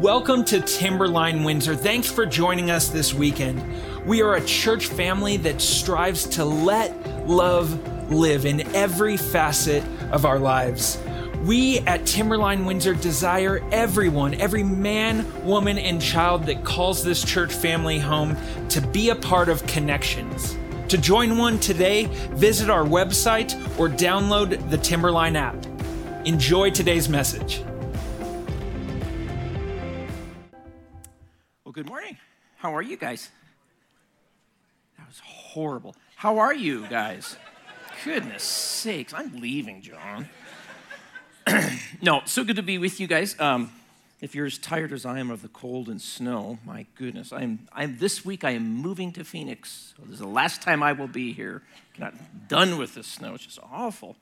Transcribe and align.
Welcome 0.00 0.44
to 0.46 0.60
Timberline 0.60 1.42
Windsor. 1.42 1.74
Thanks 1.74 2.10
for 2.10 2.26
joining 2.26 2.70
us 2.70 2.90
this 2.90 3.14
weekend. 3.14 3.64
We 4.04 4.20
are 4.20 4.34
a 4.34 4.44
church 4.44 4.88
family 4.88 5.38
that 5.38 5.62
strives 5.62 6.26
to 6.26 6.44
let 6.44 7.26
love 7.26 8.12
live 8.12 8.44
in 8.44 8.60
every 8.76 9.16
facet 9.16 9.82
of 10.10 10.26
our 10.26 10.38
lives. 10.38 10.98
We 11.44 11.78
at 11.80 12.04
Timberline 12.04 12.66
Windsor 12.66 12.92
desire 12.92 13.66
everyone, 13.72 14.34
every 14.34 14.62
man, 14.62 15.24
woman, 15.46 15.78
and 15.78 16.00
child 16.00 16.44
that 16.44 16.62
calls 16.62 17.02
this 17.02 17.24
church 17.24 17.54
family 17.54 17.98
home 17.98 18.36
to 18.68 18.82
be 18.82 19.08
a 19.08 19.16
part 19.16 19.48
of 19.48 19.66
connections. 19.66 20.58
To 20.88 20.98
join 20.98 21.38
one 21.38 21.58
today, 21.58 22.04
visit 22.32 22.68
our 22.68 22.84
website 22.84 23.54
or 23.78 23.88
download 23.88 24.68
the 24.68 24.76
Timberline 24.76 25.36
app. 25.36 25.56
Enjoy 26.26 26.68
today's 26.68 27.08
message. 27.08 27.62
Good 31.76 31.86
morning. 31.86 32.16
How 32.56 32.74
are 32.74 32.80
you 32.80 32.96
guys? 32.96 33.28
That 34.96 35.06
was 35.06 35.20
horrible. 35.22 35.94
How 36.14 36.38
are 36.38 36.54
you 36.54 36.86
guys? 36.86 37.36
Goodness 38.02 38.44
sakes, 38.44 39.12
I'm 39.12 39.42
leaving, 39.42 39.82
John. 39.82 40.26
no, 42.00 42.22
so 42.24 42.44
good 42.44 42.56
to 42.56 42.62
be 42.62 42.78
with 42.78 42.98
you 42.98 43.06
guys. 43.06 43.38
Um, 43.38 43.70
if 44.22 44.34
you're 44.34 44.46
as 44.46 44.56
tired 44.56 44.90
as 44.90 45.04
I 45.04 45.18
am 45.18 45.30
of 45.30 45.42
the 45.42 45.48
cold 45.48 45.90
and 45.90 46.00
snow, 46.00 46.58
my 46.64 46.86
goodness, 46.94 47.30
I'm, 47.30 47.68
I'm 47.74 47.98
this 47.98 48.24
week 48.24 48.42
I 48.42 48.52
am 48.52 48.66
moving 48.66 49.12
to 49.12 49.22
Phoenix. 49.22 49.92
So 49.98 50.04
this 50.04 50.14
is 50.14 50.20
the 50.20 50.26
last 50.26 50.62
time 50.62 50.82
I 50.82 50.94
will 50.94 51.08
be 51.08 51.34
here. 51.34 51.60
I'm 51.96 52.00
not 52.00 52.48
done 52.48 52.78
with 52.78 52.94
this 52.94 53.06
snow. 53.06 53.34
It's 53.34 53.44
just 53.44 53.58
awful. 53.70 54.16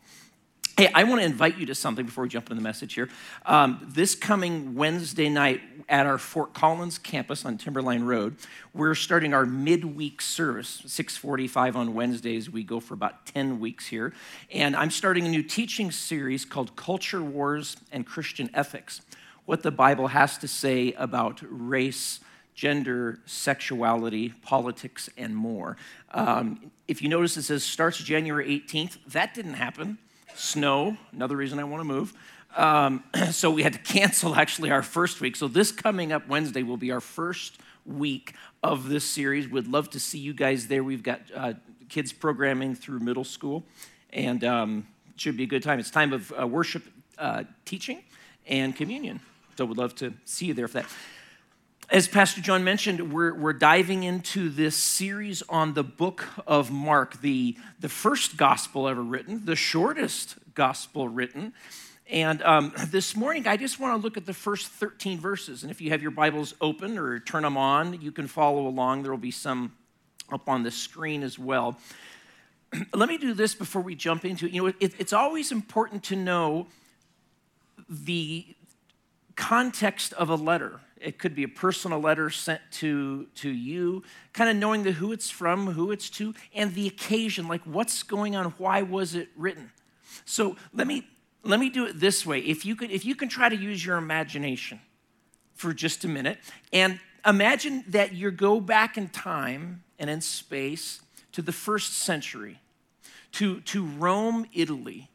Hey, 0.77 0.91
I 0.93 1.05
want 1.05 1.21
to 1.21 1.25
invite 1.25 1.57
you 1.57 1.67
to 1.67 1.75
something 1.77 2.05
before 2.05 2.25
we 2.25 2.29
jump 2.29 2.47
into 2.47 2.57
the 2.57 2.61
message 2.61 2.95
here. 2.95 3.09
Um, 3.47 3.87
this 3.95 4.17
coming 4.17 4.75
Wednesday 4.75 5.29
night 5.29 5.61
at 5.89 6.05
our 6.05 6.19
Fort 6.19 6.53
Collins 6.53 6.99
campus 6.99 7.45
on 7.45 7.59
Timberline 7.59 8.03
Road, 8.03 8.35
we're 8.73 8.97
starting 8.97 9.33
our 9.33 9.47
midweek 9.47 10.21
service, 10.21 10.83
6:45 10.85 11.77
on 11.77 11.95
Wednesdays. 11.95 12.51
We 12.51 12.65
go 12.65 12.81
for 12.81 12.95
about 12.95 13.25
10 13.25 13.61
weeks 13.61 13.87
here, 13.87 14.13
and 14.51 14.75
I'm 14.75 14.91
starting 14.91 15.25
a 15.27 15.29
new 15.29 15.45
teaching 15.45 15.93
series 15.93 16.45
called 16.45 16.75
Culture 16.75 17.23
Wars 17.23 17.77
and 17.93 18.05
Christian 18.05 18.51
Ethics: 18.53 19.01
What 19.45 19.63
the 19.63 19.71
Bible 19.71 20.09
has 20.09 20.37
to 20.39 20.49
say 20.49 20.93
about 20.95 21.41
race, 21.49 22.19
gender, 22.57 23.21
sexuality, 23.27 24.31
politics, 24.43 25.09
and 25.17 25.37
more. 25.37 25.77
Um, 26.11 26.73
if 26.89 27.01
you 27.01 27.09
notice, 27.09 27.37
it 27.37 27.43
says 27.43 27.63
starts 27.63 27.99
January 27.99 28.49
18th. 28.49 28.99
That 29.07 29.35
didn't 29.35 29.55
happen 29.55 29.99
snow, 30.35 30.97
another 31.13 31.37
reason 31.37 31.59
I 31.59 31.65
want 31.65 31.81
to 31.81 31.85
move. 31.85 32.13
Um, 32.57 33.05
so 33.31 33.51
we 33.51 33.63
had 33.63 33.73
to 33.75 33.79
cancel 33.79 34.35
actually 34.37 34.71
our 34.71 34.83
first 34.83 35.21
week. 35.21 35.37
So 35.37 35.49
this 35.49 35.73
coming 35.73 36.13
up 36.13 36.29
Wednesday 36.29 36.63
will 36.63 36.77
be 36.77 36.93
our 36.93 37.01
first 37.01 37.59
week 37.87 38.35
of 38.63 38.89
this 38.89 39.05
series. 39.05 39.49
We'd 39.49 39.67
love 39.67 39.91
to 39.91 40.01
see 40.01 40.19
you 40.19 40.33
guys 40.33 40.69
there. 40.69 40.83
We've 40.83 41.03
got 41.03 41.21
uh, 41.35 41.55
kids 41.89 42.13
programming 42.13 42.75
through 42.75 43.01
middle 43.01 43.25
school, 43.25 43.65
and 44.13 44.43
um, 44.45 44.87
it 45.15 45.21
should 45.21 45.37
be 45.37 45.45
a 45.45 45.47
good 45.47 45.63
time. 45.63 45.79
It's 45.79 45.91
time 45.91 46.13
of 46.13 46.33
uh, 46.41 46.47
worship, 46.47 46.83
uh, 47.19 47.45
teaching, 47.65 48.03
and 48.47 48.75
communion. 48.75 49.21
So 49.57 49.65
we'd 49.65 49.79
love 49.79 49.95
to 49.97 50.15
see 50.25 50.47
you 50.47 50.55
there 50.55 50.69
for 50.69 50.81
that. 50.81 50.87
As 51.91 52.09
Pastor 52.09 52.41
John 52.41 52.65
mentioned, 52.65 53.13
we're, 53.13 53.35
we're 53.35 53.53
diving 53.53 54.05
into 54.05 54.49
this 54.49 54.75
series 54.75 55.43
on 55.51 55.75
the 55.75 55.85
book 55.85 56.25
of 56.47 56.71
Mark, 56.71 57.21
the, 57.21 57.59
the 57.79 57.91
first 57.91 58.39
gospel 58.39 58.89
ever 58.89 59.03
written, 59.03 59.45
the 59.45 59.55
shortest 59.55 60.37
gospel 60.55 61.09
written. 61.09 61.53
And 62.09 62.43
um, 62.43 62.73
this 62.89 63.15
morning, 63.15 63.47
I 63.47 63.59
just 63.59 63.79
want 63.79 64.01
to 64.01 64.03
look 64.03 64.17
at 64.17 64.25
the 64.25 64.33
first 64.33 64.69
13 64.69 65.21
verses. 65.21 65.63
And 65.63 65.71
if 65.71 65.83
you 65.83 65.91
have 65.91 66.01
your 66.01 66.11
Bibles 66.11 66.55
open 66.63 66.97
or 66.97 67.21
turn 67.21 67.43
them 67.43 67.59
on, 67.59 68.01
you 68.01 68.13
can 68.13 68.29
follow 68.29 68.67
along. 68.67 69.03
There 69.03 69.13
will 69.13 69.19
be 69.19 69.31
some 69.31 69.75
up 70.33 70.49
on 70.49 70.63
the 70.63 70.71
screen 70.71 71.23
as 71.23 71.39
well. 71.39 71.79
Let 72.95 73.11
me 73.11 73.19
do 73.19 73.35
this 73.35 73.55
before 73.55 73.83
we 73.83 73.95
jump 73.95 74.25
into 74.25 74.47
it. 74.47 74.53
You 74.53 74.63
know, 74.63 74.75
it, 74.81 74.95
it's 74.99 75.13
always 75.13 75.53
important 75.53 76.03
to 76.05 76.17
know 76.17 76.67
the 77.91 78.47
context 79.37 80.15
of 80.15 80.31
a 80.31 80.37
letter 80.37 80.81
it 81.05 81.19
could 81.19 81.35
be 81.35 81.43
a 81.43 81.49
personal 81.49 82.01
letter 82.01 82.31
sent 82.31 82.61
to, 82.73 83.27
to 83.37 83.51
you, 83.51 84.03
kind 84.33 84.51
of 84.51 84.57
knowing 84.57 84.83
the 84.83 84.93
who 84.93 85.13
it's 85.13 85.31
from, 85.31 85.67
who 85.67 85.91
it's 85.91 86.09
to, 86.11 86.35
and 86.55 86.75
the 86.75 86.87
occasion, 86.87 87.47
like 87.47 87.63
what's 87.63 88.03
going 88.03 88.35
on, 88.35 88.47
why 88.59 88.83
was 88.83 89.15
it 89.15 89.29
written. 89.37 89.71
So 90.25 90.57
let 90.73 90.87
me 90.87 91.07
let 91.47 91.61
me 91.61 91.69
do 91.69 91.85
it 91.85 92.01
this 92.01 92.25
way. 92.25 92.39
If 92.39 92.65
you 92.65 92.75
could, 92.75 92.91
if 92.91 93.05
you 93.05 93.15
can 93.15 93.29
try 93.29 93.51
to 93.51 93.57
use 93.57 93.85
your 93.85 93.99
imagination 93.99 94.81
for 95.55 95.75
just 95.75 96.03
a 96.05 96.09
minute, 96.09 96.39
and 96.73 96.99
imagine 97.27 97.85
that 97.89 98.15
you 98.15 98.31
go 98.31 98.61
back 98.61 98.97
in 98.97 99.11
time 99.11 99.85
and 99.99 100.09
in 100.09 100.23
space 100.23 101.03
to 101.33 101.43
the 101.43 101.53
first 101.53 101.99
century, 101.99 102.61
to, 103.33 103.61
to 103.61 103.85
Rome, 103.85 104.47
Italy 104.55 105.11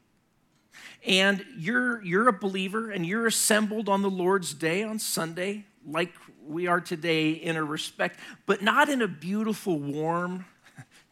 and 1.06 1.46
you're 1.58 2.04
you're 2.04 2.28
a 2.28 2.34
believer 2.34 2.92
and 2.92 3.06
you're 3.06 3.26
assembled 3.26 3.88
on 3.88 4.02
the 4.02 4.10
Lord's 4.10 4.54
day 4.54 4.84
on 4.84 5.00
Sunday 5.00 5.66
like 5.86 6.14
we 6.46 6.68
are 6.68 6.82
today 6.82 7.32
in 7.32 7.56
a 7.56 7.64
respect, 7.64 8.20
but 8.46 8.62
not 8.62 8.90
in 8.90 9.02
a 9.02 9.08
beautiful, 9.08 9.80
warm 9.80 10.46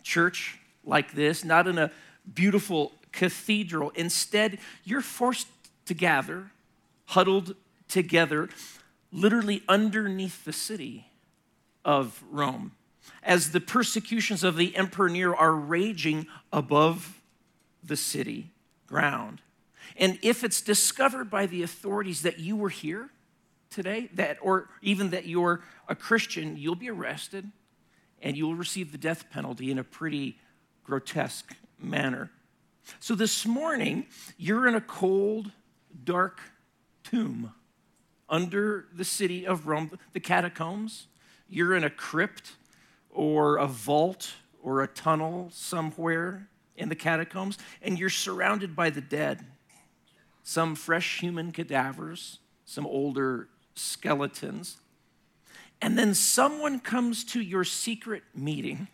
church 0.04 0.58
like 0.84 1.14
this, 1.14 1.44
not 1.44 1.68
in 1.68 1.78
a 1.78 1.92
beautiful 2.34 2.92
cathedral. 3.12 3.92
Instead, 3.96 4.60
you're 4.84 5.02
forced 5.02 5.48
to 5.86 5.94
gather, 5.94 6.52
huddled 7.06 7.56
together, 7.88 8.50
literally 9.12 9.64
underneath 9.68 10.44
the 10.46 10.54
city 10.54 11.08
of 11.86 12.24
Rome, 12.30 12.74
as 13.24 13.52
the 13.52 13.62
persecutions 13.62 14.44
of 14.44 14.58
the 14.58 14.76
Emperor 14.76 15.10
Nero 15.10 15.36
are 15.36 15.54
raging 15.54 16.28
above 16.52 17.22
the 17.84 17.96
city 17.96 18.52
ground. 18.88 19.42
And 19.96 20.20
if 20.22 20.44
it's 20.44 20.62
discovered 20.62 21.30
by 21.30 21.46
the 21.46 21.64
authorities 21.64 22.22
that 22.22 22.40
you 22.40 22.56
were 22.56 22.70
here, 22.70 23.10
today, 23.78 24.10
that, 24.16 24.40
or 24.42 24.70
even 24.82 25.12
that 25.12 25.28
you're 25.28 25.62
a 25.88 25.94
Christian, 25.94 26.58
you'll 26.58 26.74
be 26.74 26.90
arrested 26.90 27.52
and 28.24 28.36
you'll 28.36 28.56
receive 28.56 28.92
the 28.92 28.98
death 28.98 29.30
penalty 29.30 29.70
in 29.70 29.78
a 29.78 29.84
pretty 29.84 30.36
grotesque 30.84 31.56
manner. 31.80 32.32
So 33.00 33.14
this 33.14 33.46
morning, 33.46 34.08
you're 34.36 34.68
in 34.68 34.74
a 34.74 34.82
cold, 34.82 35.52
dark 36.04 36.40
tomb 37.04 37.54
under 38.28 38.88
the 38.92 39.06
city 39.06 39.46
of 39.46 39.68
Rome, 39.68 39.92
the 40.14 40.20
catacombs. 40.20 41.06
You're 41.48 41.76
in 41.76 41.84
a 41.84 41.92
crypt 41.92 42.54
or 43.12 43.58
a 43.58 43.68
vault 43.68 44.34
or 44.64 44.82
a 44.82 44.88
tunnel 44.88 45.50
somewhere 45.54 46.50
in 46.76 46.90
the 46.90 46.96
catacombs, 46.96 47.60
and 47.84 48.00
you're 48.00 48.10
surrounded 48.10 48.76
by 48.76 48.90
the 48.90 49.02
dead. 49.02 49.46
Some 50.42 50.74
fresh 50.74 51.20
human 51.20 51.52
cadavers, 51.52 52.40
some 52.66 52.88
older 52.88 53.50
skeletons. 53.78 54.78
And 55.82 55.98
then 55.98 56.14
someone 56.14 56.80
comes 56.80 57.24
to 57.26 57.42
your 57.42 57.64
secret 57.64 58.24
meeting 58.34 58.88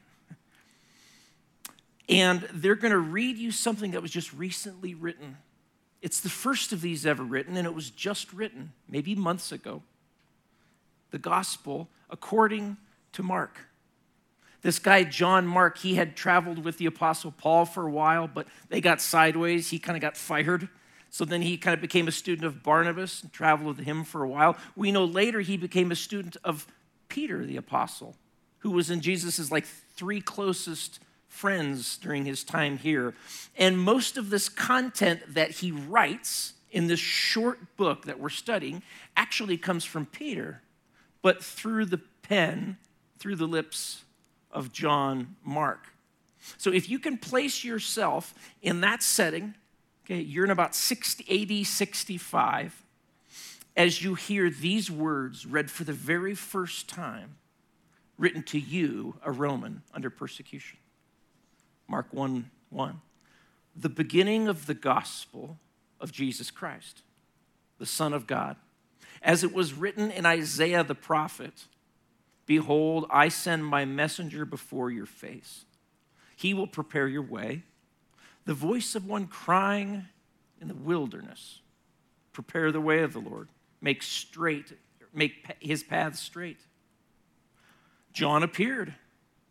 and 2.10 2.48
they're 2.54 2.76
going 2.76 2.92
to 2.92 3.00
read 3.00 3.38
you 3.38 3.52
something 3.52 3.92
that 3.92 4.02
was 4.02 4.12
just 4.12 4.34
recently 4.34 4.94
written. 4.94 5.38
It's 6.02 6.20
the 6.20 6.30
first 6.30 6.74
of 6.74 6.82
these 6.82 7.06
ever 7.06 7.24
written, 7.24 7.56
and 7.56 7.66
it 7.66 7.74
was 7.74 7.90
just 7.90 8.34
written 8.34 8.74
maybe 8.90 9.16
months 9.16 9.52
ago. 9.52 9.82
The 11.12 11.20
gospel 11.20 11.90
according 12.10 12.78
to 13.14 13.24
Mark. 13.24 13.58
This 14.62 14.80
guy, 14.80 15.04
John 15.04 15.48
Mark, 15.48 15.78
he 15.78 15.96
had 15.96 16.16
traveled 16.16 16.64
with 16.64 16.78
the 16.78 16.86
Apostle 16.86 17.32
Paul 17.32 17.66
for 17.66 17.88
a 17.88 17.92
while, 17.92 18.28
but 18.28 18.48
they 18.70 18.82
got 18.82 19.02
sideways. 19.02 19.70
He 19.70 19.80
kind 19.80 19.98
of 19.98 20.02
got 20.02 20.16
fired 20.16 20.70
so 21.14 21.26
then 21.26 21.44
he 21.44 21.58
kind 21.58 21.76
of 21.76 21.80
became 21.80 22.08
a 22.08 22.12
student 22.12 22.44
of 22.44 22.64
Barnabas 22.64 23.22
and 23.22 23.32
traveled 23.32 23.78
with 23.78 23.86
him 23.86 24.04
for 24.04 24.24
a 24.24 24.28
while. 24.28 24.58
We 24.76 24.92
know 24.92 25.06
later 25.06 25.42
he 25.42 25.58
became 25.58 25.92
a 25.92 25.96
student 25.96 26.38
of 26.44 26.66
Peter 27.08 27.46
the 27.46 27.56
apostle, 27.56 28.16
who 28.62 28.72
was 28.72 28.90
in 28.90 29.00
Jesus' 29.00 29.52
like 29.52 29.68
three 29.96 30.22
closest 30.22 31.00
friends 31.28 31.98
during 31.98 32.26
his 32.26 32.44
time 32.44 32.80
here. 32.80 33.14
And 33.56 33.78
most 33.78 34.18
of 34.18 34.32
this 34.32 34.50
content 34.50 35.22
that 35.36 35.52
he 35.52 35.72
writes 35.72 36.54
in 36.72 36.88
this 36.88 37.00
short 37.00 37.60
book 37.78 38.06
that 38.06 38.20
we're 38.20 38.30
studying 38.30 38.82
actually 39.16 39.58
comes 39.58 39.86
from 39.86 40.08
Peter, 40.08 40.64
but 41.22 41.44
through 41.44 41.86
the 41.86 42.02
pen, 42.24 42.78
through 43.20 43.36
the 43.36 43.46
lips 43.46 44.02
of 44.50 44.74
John 44.74 45.36
Mark. 45.44 45.90
So 46.58 46.72
if 46.72 46.90
you 46.90 46.98
can 46.98 47.20
place 47.20 47.64
yourself 47.64 48.34
in 48.64 48.82
that 48.82 49.04
setting, 49.04 49.54
Okay, 50.06 50.20
you're 50.20 50.46
in 50.46 50.52
about 50.52 50.76
60, 50.76 51.26
80, 51.28 51.64
65 51.64 52.84
as 53.76 54.04
you 54.04 54.16
hear 54.16 54.50
these 54.50 54.92
words 54.92 55.46
read 55.46 55.72
for 55.72 55.84
the 55.84 55.94
very 55.94 56.36
first 56.36 56.88
time, 56.88 57.38
written 58.18 58.44
to 58.44 58.60
you, 58.60 59.16
a 59.24 59.32
Roman, 59.32 59.82
under 59.94 60.10
persecution. 60.10 60.78
Mark 61.88 62.08
1 62.12 62.50
1. 62.70 63.02
The 63.76 63.90
beginning 63.90 64.48
of 64.48 64.66
the 64.66 64.74
gospel 64.74 65.58
of 66.00 66.12
Jesus 66.12 66.52
Christ, 66.52 67.02
the 67.80 67.86
Son 67.86 68.14
of 68.14 68.28
God, 68.28 68.58
As 69.22 69.44
it 69.44 69.54
was 69.54 69.74
written 69.74 70.12
in 70.12 70.26
Isaiah 70.26 70.84
the 70.84 70.96
prophet 70.96 71.66
Behold, 72.46 73.06
I 73.10 73.30
send 73.30 73.66
my 73.66 73.86
messenger 73.86 74.44
before 74.44 74.92
your 74.92 75.06
face. 75.06 75.64
He 76.36 76.54
will 76.54 76.68
prepare 76.68 77.08
your 77.08 77.22
way. 77.22 77.64
The 78.46 78.54
voice 78.54 78.96
of 78.96 79.06
one 79.06 79.28
crying 79.28 80.06
in 80.60 80.68
the 80.68 80.74
wilderness 80.74 81.60
Prepare 82.32 82.72
the 82.72 82.82
way 82.82 83.04
of 83.04 83.14
the 83.14 83.20
Lord, 83.20 83.48
make 83.80 84.02
straight, 84.02 84.74
make 85.14 85.56
his 85.60 85.84
path 85.84 86.16
straight. 86.16 86.58
John 88.12 88.42
appeared, 88.42 88.96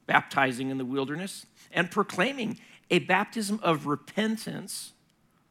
baptizing 0.06 0.70
in 0.70 0.78
the 0.78 0.84
wilderness 0.84 1.46
and 1.70 1.90
proclaiming 1.90 2.58
a 2.90 2.98
baptism 2.98 3.60
of 3.62 3.86
repentance 3.86 4.92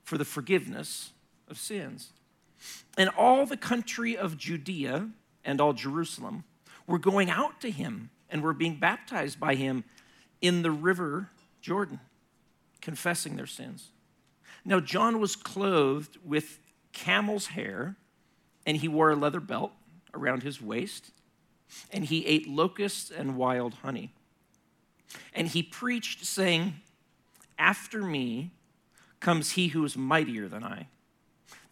for 0.03 0.17
the 0.17 0.25
forgiveness 0.25 1.11
of 1.47 1.57
sins. 1.57 2.11
And 2.97 3.09
all 3.17 3.45
the 3.45 3.57
country 3.57 4.17
of 4.17 4.37
Judea 4.37 5.09
and 5.45 5.61
all 5.61 5.73
Jerusalem 5.73 6.43
were 6.85 6.99
going 6.99 7.29
out 7.29 7.61
to 7.61 7.71
him 7.71 8.09
and 8.29 8.41
were 8.41 8.53
being 8.53 8.75
baptized 8.75 9.39
by 9.39 9.55
him 9.55 9.83
in 10.41 10.61
the 10.61 10.71
river 10.71 11.29
Jordan, 11.61 11.99
confessing 12.81 13.35
their 13.35 13.47
sins. 13.47 13.89
Now, 14.65 14.79
John 14.79 15.19
was 15.19 15.35
clothed 15.35 16.17
with 16.23 16.59
camel's 16.93 17.47
hair, 17.47 17.95
and 18.65 18.77
he 18.77 18.87
wore 18.87 19.11
a 19.11 19.15
leather 19.15 19.39
belt 19.39 19.71
around 20.13 20.43
his 20.43 20.61
waist, 20.61 21.11
and 21.91 22.05
he 22.05 22.25
ate 22.25 22.47
locusts 22.47 23.11
and 23.11 23.37
wild 23.37 23.75
honey. 23.75 24.13
And 25.33 25.47
he 25.47 25.63
preached, 25.63 26.25
saying, 26.25 26.75
After 27.57 28.03
me 28.03 28.51
comes 29.19 29.51
he 29.51 29.69
who 29.69 29.83
is 29.85 29.97
mightier 29.97 30.47
than 30.47 30.63
I, 30.63 30.87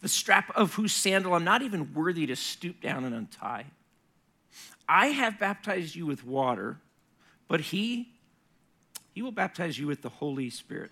the 0.02 0.08
strap 0.08 0.52
of 0.56 0.76
whose 0.76 0.94
sandal 0.94 1.34
I'm 1.34 1.44
not 1.44 1.62
even 1.62 1.94
worthy 1.94 2.26
to 2.28 2.36
stoop 2.36 2.82
down 2.82 3.04
and 3.04 3.14
untie. 3.14 3.66
I 4.88 5.08
have 5.08 5.40
baptized 5.40 5.96
you 5.96 6.06
with 6.06 6.26
water, 6.26 6.78
but 7.48 7.60
he, 7.60 8.10
he 9.14 9.22
will 9.22 9.32
baptize 9.32 9.78
you 9.78 9.88
with 9.88 10.02
the 10.02 10.10
Holy 10.10 10.50
Spirit. 10.50 10.92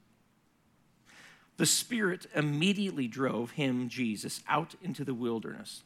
The 1.61 1.67
Spirit 1.67 2.25
immediately 2.33 3.07
drove 3.07 3.51
him, 3.51 3.87
Jesus, 3.87 4.41
out 4.47 4.73
into 4.81 5.05
the 5.05 5.13
wilderness. 5.13 5.83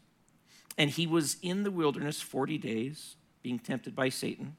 And 0.77 0.89
he 0.89 1.05
was 1.05 1.35
in 1.41 1.63
the 1.63 1.69
wilderness 1.69 2.21
40 2.21 2.57
days, 2.57 3.17
being 3.43 3.59
tempted 3.59 3.93
by 3.93 4.07
Satan. 4.07 4.55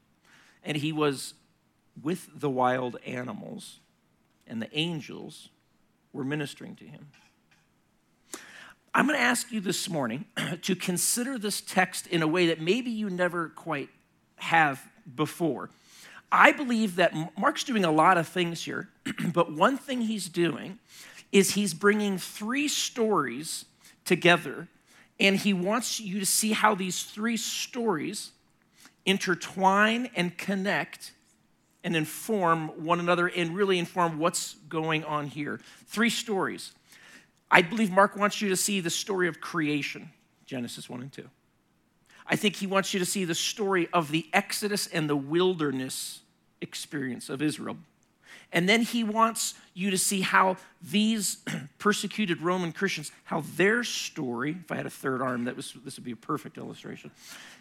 And 0.63 0.77
he 0.77 0.91
was 0.91 1.33
with 2.03 2.29
the 2.39 2.51
wild 2.51 2.97
animals, 3.03 3.79
and 4.45 4.61
the 4.61 4.69
angels 4.77 5.49
were 6.13 6.23
ministering 6.23 6.75
to 6.75 6.85
him. 6.85 7.07
I'm 8.93 9.07
going 9.07 9.17
to 9.17 9.25
ask 9.25 9.51
you 9.51 9.59
this 9.59 9.89
morning 9.89 10.25
to 10.61 10.75
consider 10.75 11.39
this 11.39 11.61
text 11.61 12.05
in 12.05 12.21
a 12.21 12.27
way 12.27 12.45
that 12.45 12.61
maybe 12.61 12.91
you 12.91 13.09
never 13.09 13.49
quite 13.49 13.89
have 14.35 14.79
before. 15.15 15.71
I 16.31 16.51
believe 16.51 16.97
that 16.97 17.13
Mark's 17.37 17.63
doing 17.63 17.85
a 17.85 17.91
lot 17.91 18.17
of 18.17 18.27
things 18.27 18.63
here, 18.63 18.89
but 19.33 19.51
one 19.51 19.77
thing 19.77 20.01
he's 20.01 20.27
doing 20.27 20.79
is 21.31 21.51
he's 21.51 21.73
bringing 21.73 22.17
three 22.17 22.67
stories 22.67 23.65
together, 24.05 24.67
and 25.19 25.35
he 25.35 25.53
wants 25.53 25.99
you 25.99 26.19
to 26.19 26.25
see 26.25 26.53
how 26.53 26.75
these 26.75 27.03
three 27.03 27.37
stories 27.37 28.31
intertwine 29.05 30.09
and 30.15 30.37
connect 30.37 31.13
and 31.83 31.95
inform 31.95 32.67
one 32.83 32.99
another 32.99 33.27
and 33.27 33.55
really 33.55 33.79
inform 33.79 34.19
what's 34.19 34.55
going 34.67 35.03
on 35.05 35.27
here. 35.27 35.59
Three 35.85 36.09
stories. 36.09 36.73
I 37.49 37.61
believe 37.61 37.91
Mark 37.91 38.17
wants 38.17 38.41
you 38.41 38.49
to 38.49 38.57
see 38.57 38.81
the 38.81 38.89
story 38.89 39.29
of 39.29 39.39
creation, 39.39 40.09
Genesis 40.45 40.89
1 40.89 41.01
and 41.01 41.11
2. 41.11 41.29
I 42.29 42.35
think 42.35 42.57
he 42.57 42.67
wants 42.67 42.93
you 42.93 42.99
to 42.99 43.05
see 43.05 43.25
the 43.25 43.35
story 43.35 43.87
of 43.93 44.11
the 44.11 44.27
Exodus 44.33 44.87
and 44.87 45.09
the 45.09 45.15
wilderness 45.15 46.21
experience 46.61 47.29
of 47.29 47.41
Israel. 47.41 47.77
And 48.51 48.67
then 48.67 48.81
he 48.81 49.03
wants 49.03 49.55
you 49.73 49.91
to 49.91 49.97
see 49.97 50.21
how 50.21 50.57
these 50.81 51.37
persecuted 51.79 52.41
Roman 52.41 52.71
Christians, 52.71 53.11
how 53.25 53.41
their 53.55 53.83
story, 53.83 54.57
if 54.63 54.71
I 54.71 54.75
had 54.75 54.85
a 54.85 54.89
third 54.89 55.21
arm, 55.21 55.45
that 55.45 55.55
was 55.55 55.73
this 55.83 55.97
would 55.97 56.05
be 56.05 56.11
a 56.11 56.17
perfect 56.17 56.57
illustration, 56.57 57.11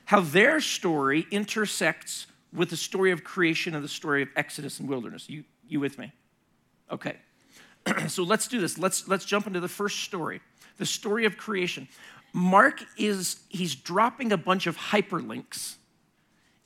how 0.05 0.21
their 0.21 0.61
story 0.61 1.27
intersects 1.31 2.27
with 2.53 2.71
the 2.71 2.77
story 2.77 3.11
of 3.11 3.25
creation 3.25 3.75
and 3.75 3.85
the 3.85 3.89
story 3.89 4.23
of 4.23 4.29
Exodus 4.37 4.79
and 4.79 4.89
wilderness. 4.89 5.29
You, 5.29 5.45
you 5.69 5.81
with 5.81 5.99
me? 5.99 6.13
Okay. 6.91 7.17
so 8.09 8.23
let's 8.23 8.47
do 8.47 8.61
this. 8.61 8.79
Let's, 8.79 9.09
let's 9.09 9.25
jump 9.25 9.47
into 9.47 9.61
the 9.61 9.69
first 9.69 10.01
story 10.01 10.41
the 10.79 10.87
story 10.87 11.25
of 11.25 11.37
creation. 11.37 11.89
Mark 12.37 12.85
is, 12.99 13.41
he's 13.49 13.75
dropping 13.75 14.31
a 14.31 14.37
bunch 14.37 14.67
of 14.67 14.77
hyperlinks 14.77 15.77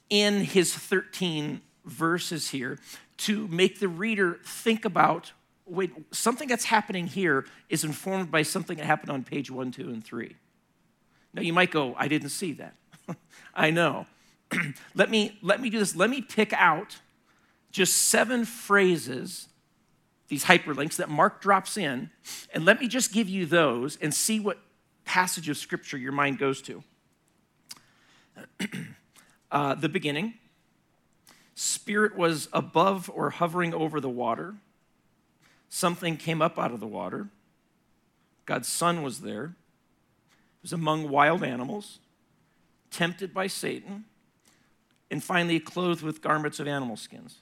in 0.08 0.40
his 0.40 0.74
13 0.74 1.60
verses 1.84 2.50
here 2.50 2.76
to 3.18 3.46
make 3.46 3.78
the 3.78 3.86
reader 3.86 4.40
think 4.44 4.84
about 4.84 5.30
wait, 5.66 5.92
something 6.10 6.48
that's 6.48 6.64
happening 6.64 7.06
here 7.06 7.46
is 7.68 7.84
informed 7.84 8.32
by 8.32 8.42
something 8.42 8.78
that 8.78 8.84
happened 8.84 9.10
on 9.10 9.22
page 9.22 9.48
one, 9.48 9.70
two, 9.70 9.90
and 9.90 10.04
three. 10.04 10.34
Now 11.32 11.42
you 11.42 11.52
might 11.52 11.70
go, 11.70 11.94
I 11.96 12.08
didn't 12.08 12.30
see 12.30 12.54
that. 12.54 12.74
I 13.54 13.70
know. 13.70 14.06
let, 14.96 15.08
me, 15.08 15.38
let 15.40 15.60
me 15.60 15.70
do 15.70 15.78
this. 15.78 15.94
Let 15.94 16.10
me 16.10 16.20
pick 16.20 16.52
out 16.52 16.98
just 17.70 17.94
seven 17.94 18.44
phrases, 18.44 19.46
these 20.26 20.46
hyperlinks 20.46 20.96
that 20.96 21.08
Mark 21.08 21.40
drops 21.40 21.76
in, 21.76 22.10
and 22.52 22.64
let 22.64 22.80
me 22.80 22.88
just 22.88 23.12
give 23.12 23.28
you 23.28 23.46
those 23.46 23.96
and 23.98 24.12
see 24.12 24.40
what 24.40 24.58
passage 25.04 25.48
of 25.48 25.56
scripture 25.56 25.96
your 25.96 26.12
mind 26.12 26.38
goes 26.38 26.62
to. 26.62 26.82
uh, 29.50 29.74
the 29.74 29.88
beginning, 29.88 30.34
Spirit 31.54 32.16
was 32.16 32.48
above 32.52 33.10
or 33.12 33.30
hovering 33.30 33.74
over 33.74 34.00
the 34.00 34.08
water. 34.08 34.54
Something 35.68 36.16
came 36.16 36.40
up 36.40 36.58
out 36.58 36.72
of 36.72 36.80
the 36.80 36.86
water. 36.86 37.28
God's 38.46 38.68
Son 38.68 39.02
was 39.02 39.20
there. 39.20 39.44
It 39.44 40.62
was 40.62 40.72
among 40.72 41.08
wild 41.08 41.44
animals, 41.44 41.98
tempted 42.90 43.34
by 43.34 43.46
Satan 43.46 44.04
and 45.10 45.22
finally 45.22 45.60
clothed 45.60 46.02
with 46.02 46.22
garments 46.22 46.60
of 46.60 46.68
animal 46.68 46.96
skins. 46.96 47.38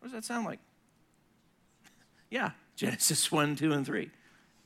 What 0.00 0.06
does 0.06 0.12
that 0.12 0.24
sound 0.24 0.46
like? 0.46 0.58
Yeah, 2.30 2.50
Genesis 2.76 3.32
1, 3.32 3.56
2, 3.56 3.72
and 3.72 3.84
3. 3.84 4.08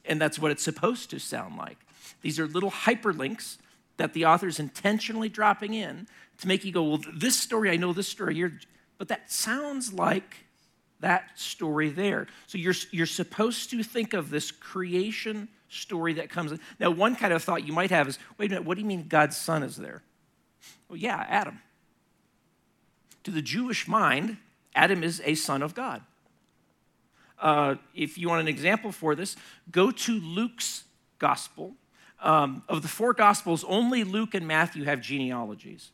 And 0.04 0.20
that's 0.20 0.38
what 0.38 0.50
it's 0.50 0.62
supposed 0.62 1.08
to 1.10 1.18
sound 1.18 1.56
like. 1.56 1.78
These 2.22 2.38
are 2.38 2.46
little 2.46 2.70
hyperlinks 2.70 3.58
that 3.96 4.12
the 4.12 4.26
author's 4.26 4.58
intentionally 4.58 5.28
dropping 5.28 5.74
in 5.74 6.06
to 6.38 6.48
make 6.48 6.64
you 6.64 6.72
go, 6.72 6.82
well, 6.82 7.00
this 7.14 7.38
story, 7.38 7.70
I 7.70 7.76
know 7.76 7.92
this 7.92 8.08
story, 8.08 8.34
you're, 8.34 8.52
but 8.98 9.08
that 9.08 9.30
sounds 9.30 9.92
like 9.92 10.44
that 11.00 11.38
story 11.38 11.90
there. 11.90 12.26
So 12.46 12.58
you're, 12.58 12.74
you're 12.90 13.06
supposed 13.06 13.70
to 13.70 13.82
think 13.82 14.14
of 14.14 14.30
this 14.30 14.50
creation 14.50 15.48
story 15.68 16.14
that 16.14 16.30
comes. 16.30 16.58
Now, 16.80 16.90
one 16.90 17.14
kind 17.16 17.32
of 17.32 17.42
thought 17.42 17.66
you 17.66 17.72
might 17.72 17.90
have 17.90 18.08
is 18.08 18.18
wait 18.38 18.46
a 18.46 18.54
minute, 18.54 18.64
what 18.64 18.76
do 18.76 18.80
you 18.80 18.86
mean 18.86 19.06
God's 19.08 19.36
son 19.36 19.62
is 19.62 19.76
there? 19.76 20.02
Well, 20.88 20.96
yeah, 20.96 21.24
Adam. 21.28 21.60
To 23.24 23.30
the 23.30 23.42
Jewish 23.42 23.88
mind, 23.88 24.38
Adam 24.74 25.02
is 25.02 25.22
a 25.24 25.34
son 25.34 25.62
of 25.62 25.74
God. 25.74 26.02
Uh, 27.38 27.76
if 27.94 28.16
you 28.16 28.28
want 28.28 28.40
an 28.40 28.48
example 28.48 28.92
for 28.92 29.14
this, 29.14 29.36
go 29.70 29.90
to 29.90 30.12
Luke's 30.20 30.84
gospel. 31.18 31.74
Um, 32.22 32.62
of 32.68 32.82
the 32.82 32.88
four 32.88 33.12
gospels, 33.12 33.64
only 33.64 34.02
Luke 34.02 34.34
and 34.34 34.46
Matthew 34.46 34.84
have 34.84 35.00
genealogies. 35.00 35.90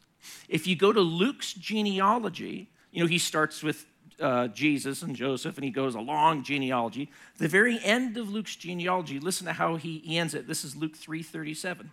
If 0.48 0.66
you 0.66 0.76
go 0.76 0.92
to 0.92 1.00
Luke's 1.00 1.52
genealogy, 1.52 2.68
you 2.92 3.02
know, 3.02 3.08
he 3.08 3.18
starts 3.18 3.62
with 3.62 3.86
uh, 4.20 4.48
Jesus 4.48 5.02
and 5.02 5.16
Joseph, 5.16 5.56
and 5.56 5.64
he 5.64 5.70
goes 5.70 5.94
a 5.94 6.00
long 6.00 6.44
genealogy. 6.44 7.10
The 7.38 7.48
very 7.48 7.80
end 7.82 8.16
of 8.16 8.30
Luke's 8.30 8.54
genealogy, 8.54 9.18
listen 9.18 9.46
to 9.46 9.52
how 9.54 9.76
he 9.76 10.18
ends 10.18 10.34
it. 10.34 10.46
This 10.46 10.64
is 10.64 10.76
Luke 10.76 10.96
3:37 10.96 11.88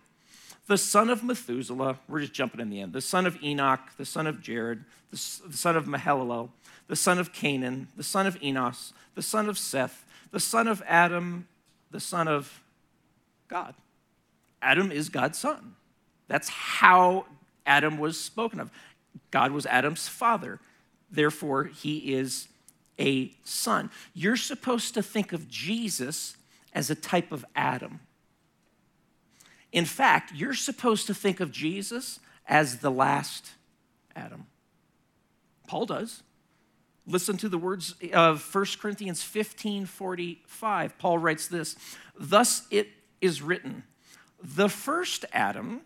the 0.68 0.78
son 0.78 1.08
of 1.08 1.24
Methuselah, 1.24 1.98
we're 2.08 2.20
just 2.20 2.34
jumping 2.34 2.60
in 2.60 2.68
the 2.68 2.82
end, 2.82 2.92
the 2.92 3.00
son 3.00 3.26
of 3.26 3.42
Enoch, 3.42 3.80
the 3.96 4.04
son 4.04 4.26
of 4.26 4.40
Jared, 4.42 4.84
the 5.10 5.16
son 5.16 5.76
of 5.76 5.86
Mahalalel, 5.86 6.50
the 6.88 6.96
son 6.96 7.18
of 7.18 7.32
Cainan, 7.32 7.86
the 7.96 8.02
son 8.02 8.26
of 8.26 8.40
Enos, 8.42 8.92
the 9.14 9.22
son 9.22 9.48
of 9.48 9.58
Seth, 9.58 10.04
the 10.30 10.38
son 10.38 10.68
of 10.68 10.82
Adam, 10.86 11.48
the 11.90 12.00
son 12.00 12.28
of 12.28 12.62
God. 13.48 13.74
Adam 14.60 14.90
is 14.90 15.08
God's 15.08 15.38
son. 15.38 15.74
That's 16.26 16.48
how 16.48 17.26
Adam 17.66 17.98
was 17.98 18.18
spoken 18.18 18.60
of. 18.60 18.70
God 19.30 19.52
was 19.52 19.66
Adam's 19.66 20.08
father. 20.08 20.60
Therefore, 21.10 21.64
he 21.64 22.14
is 22.14 22.48
a 22.98 23.32
son. 23.44 23.90
You're 24.14 24.36
supposed 24.36 24.94
to 24.94 25.02
think 25.02 25.32
of 25.32 25.48
Jesus 25.48 26.36
as 26.72 26.90
a 26.90 26.94
type 26.94 27.32
of 27.32 27.44
Adam. 27.56 28.00
In 29.72 29.84
fact, 29.84 30.32
you're 30.34 30.54
supposed 30.54 31.06
to 31.06 31.14
think 31.14 31.40
of 31.40 31.52
Jesus 31.52 32.20
as 32.46 32.78
the 32.78 32.90
last 32.90 33.52
Adam. 34.16 34.46
Paul 35.66 35.86
does. 35.86 36.22
Listen 37.06 37.36
to 37.38 37.48
the 37.48 37.58
words 37.58 37.94
of 38.12 38.54
1 38.54 38.64
Corinthians 38.80 39.22
15 39.22 39.86
45. 39.86 40.98
Paul 40.98 41.18
writes 41.18 41.48
this 41.48 41.76
Thus 42.18 42.66
it 42.70 42.88
is 43.20 43.40
written, 43.40 43.84
the 44.42 44.68
first 44.68 45.24
Adam 45.32 45.80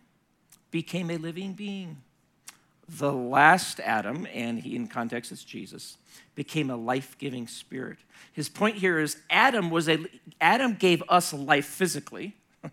became 0.71 1.11
a 1.11 1.17
living 1.17 1.53
being. 1.53 1.99
The 2.89 3.13
last 3.13 3.81
Adam, 3.81 4.27
and 4.33 4.59
he 4.59 4.77
in 4.77 4.89
context 4.89 5.33
is 5.33 5.45
Jesus, 5.45 5.97
became 6.35 6.69
a 6.69 6.77
life-giving 6.77 7.47
spirit. 7.47 7.99
His 8.33 8.49
point 8.49 8.77
here 8.77 8.99
is 8.99 9.17
Adam 9.31 9.71
was 9.71 9.89
a 9.89 10.05
Adam 10.41 10.75
gave 10.75 11.03
us 11.09 11.33
life 11.33 11.67
physically. 11.67 12.37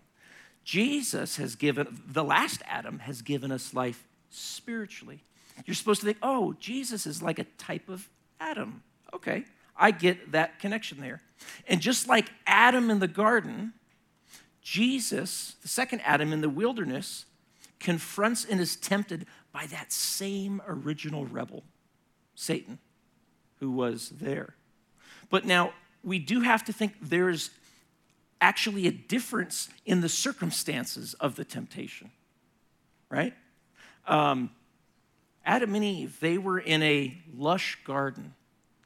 Jesus 0.64 1.36
has 1.36 1.54
given 1.54 2.02
the 2.06 2.24
last 2.24 2.62
Adam 2.66 2.98
has 3.00 3.22
given 3.22 3.50
us 3.52 3.72
life 3.72 4.06
spiritually. 4.30 5.22
You're 5.64 5.74
supposed 5.74 6.00
to 6.00 6.06
think, 6.06 6.18
"Oh, 6.22 6.54
Jesus 6.58 7.06
is 7.06 7.22
like 7.22 7.38
a 7.38 7.44
type 7.44 7.88
of 7.88 8.08
Adam." 8.40 8.82
Okay, 9.14 9.44
I 9.76 9.90
get 9.90 10.32
that 10.32 10.58
connection 10.58 11.00
there. 11.00 11.22
And 11.66 11.80
just 11.80 12.08
like 12.08 12.30
Adam 12.46 12.90
in 12.90 12.98
the 12.98 13.08
garden, 13.08 13.72
Jesus, 14.62 15.54
the 15.62 15.68
second 15.68 16.00
Adam 16.00 16.32
in 16.32 16.40
the 16.40 16.48
wilderness, 16.48 17.24
confronts 17.78 18.44
and 18.44 18.60
is 18.60 18.76
tempted 18.76 19.26
by 19.52 19.66
that 19.66 19.92
same 19.92 20.62
original 20.66 21.26
rebel, 21.26 21.64
Satan, 22.34 22.78
who 23.58 23.70
was 23.70 24.10
there. 24.10 24.54
But 25.30 25.44
now 25.44 25.72
we 26.04 26.18
do 26.18 26.40
have 26.40 26.64
to 26.64 26.72
think 26.72 26.94
there's 27.00 27.50
actually 28.40 28.86
a 28.86 28.92
difference 28.92 29.68
in 29.84 30.00
the 30.00 30.08
circumstances 30.08 31.14
of 31.14 31.36
the 31.36 31.44
temptation, 31.44 32.10
right? 33.08 33.34
Um, 34.06 34.50
Adam 35.44 35.74
and 35.74 35.84
Eve, 35.84 36.18
they 36.20 36.38
were 36.38 36.58
in 36.58 36.82
a 36.82 37.18
lush 37.34 37.78
garden, 37.84 38.34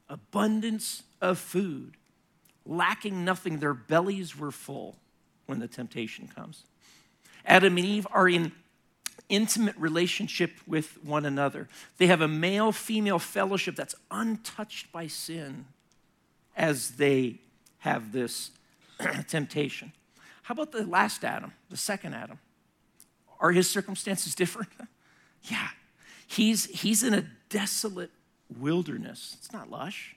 abundance 0.09 1.03
of 1.21 1.39
food, 1.39 1.97
lacking 2.65 3.25
nothing. 3.25 3.59
Their 3.59 3.75
bellies 3.75 4.37
were 4.37 4.51
full 4.51 4.97
when 5.47 5.59
the 5.59 5.69
temptation 5.69 6.29
comes. 6.29 6.63
Adam 7.45 7.77
and 7.77 7.87
Eve 7.87 8.07
are 8.11 8.29
in 8.29 8.53
intimate 9.29 9.77
relationship 9.77 10.53
with 10.67 11.03
one 11.05 11.25
another. 11.25 11.69
They 11.99 12.07
have 12.07 12.21
a 12.21 12.29
male 12.29 12.73
female 12.73 13.19
fellowship 13.19 13.77
that's 13.77 13.95
untouched 14.11 14.93
by 14.93 15.07
sin 15.07 15.67
as 16.57 16.93
they 16.93 17.41
have 17.79 18.13
this 18.13 18.51
temptation. 19.29 19.93
How 20.43 20.53
about 20.53 20.73
the 20.73 20.87
last 20.87 21.25
Adam, 21.25 21.53
the 21.71 21.77
second 21.77 22.15
Adam? 22.15 22.39
Are 23.41 23.53
his 23.53 23.69
circumstances 23.69 24.35
different? 24.35 24.69
yeah. 25.45 25.69
He's, 26.27 26.67
he's 26.67 27.03
in 27.03 27.15
a 27.15 27.25
desolate 27.49 28.11
wilderness. 28.59 29.37
It's 29.39 29.53
not 29.53 29.71
lush. 29.71 30.17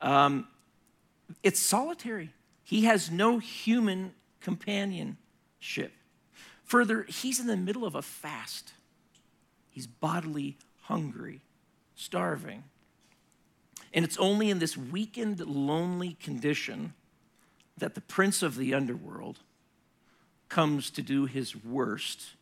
Um, 0.00 0.46
it's 1.42 1.60
solitary. 1.60 2.30
He 2.64 2.82
has 2.84 3.10
no 3.10 3.38
human 3.38 4.14
companionship. 4.40 5.92
Further, 6.64 7.04
he's 7.04 7.40
in 7.40 7.46
the 7.46 7.56
middle 7.56 7.84
of 7.84 7.94
a 7.94 8.02
fast. 8.02 8.72
He's 9.68 9.86
bodily 9.86 10.56
hungry, 10.82 11.40
starving. 11.94 12.64
And 13.92 14.04
it's 14.04 14.18
only 14.18 14.50
in 14.50 14.58
this 14.58 14.76
weakened, 14.76 15.40
lonely 15.40 16.14
condition 16.14 16.94
that 17.76 17.94
the 17.94 18.00
prince 18.00 18.42
of 18.42 18.56
the 18.56 18.74
underworld 18.74 19.40
comes 20.48 20.90
to 20.90 21.02
do 21.02 21.26
his 21.26 21.56
worst 21.56 22.34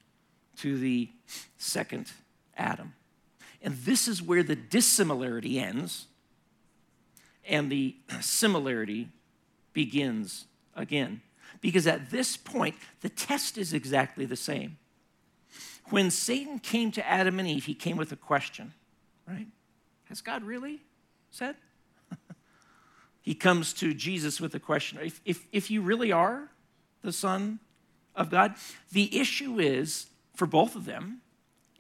to 0.57 0.79
the 0.79 1.09
second 1.57 2.11
Adam. 2.57 2.95
And 3.62 3.77
this 3.79 4.09
is 4.09 4.23
where 4.23 4.43
the 4.43 4.57
dissimilarity 4.57 5.59
ends 5.59 6.07
and 7.49 7.71
the 7.71 7.97
similarity 8.21 9.09
begins 9.73 10.47
again. 10.75 11.23
Because 11.61 11.87
at 11.87 12.11
this 12.11 12.37
point, 12.37 12.77
the 13.00 13.09
test 13.09 13.59
is 13.59 13.73
exactly 13.73 14.25
the 14.25 14.37
same. 14.37 14.79
When 15.91 16.11
Satan 16.11 16.59
came 16.59 16.93
to 16.93 17.07
Adam 17.07 17.39
and 17.39 17.49
Eve, 17.49 17.65
he 17.65 17.75
came 17.75 17.97
with 17.97 18.12
a 18.12 18.17
question, 18.17 18.73
right? 19.27 19.49
Has 20.05 20.21
God 20.21 20.45
really 20.45 20.81
said? 21.31 21.57
he 23.23 23.35
comes 23.35 23.73
to 23.75 23.93
Jesus 23.93 24.41
with 24.41 24.55
a 24.55 24.61
question 24.61 24.99
if, 25.03 25.21
if, 25.25 25.47
if 25.53 25.71
you 25.71 25.83
really 25.83 26.12
are 26.12 26.50
the 27.03 27.12
Son 27.12 27.59
of 28.15 28.31
God, 28.31 28.55
the 28.93 29.19
issue 29.19 29.59
is 29.59 30.07
for 30.35 30.47
both 30.47 30.77
of 30.77 30.85
them, 30.85 31.23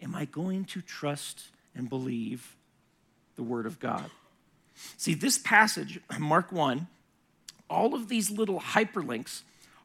am 0.02 0.14
I 0.14 0.24
going 0.24 0.64
to 0.66 0.80
trust 0.80 1.48
and 1.74 1.88
believe 1.88 2.56
the 3.36 3.42
Word 3.42 3.66
of 3.66 3.78
God? 3.78 4.10
See, 4.96 5.14
this 5.14 5.38
passage, 5.38 6.00
Mark 6.18 6.52
1, 6.52 6.86
all 7.70 7.94
of 7.94 8.08
these 8.08 8.30
little 8.30 8.60
hyperlinks 8.60 9.42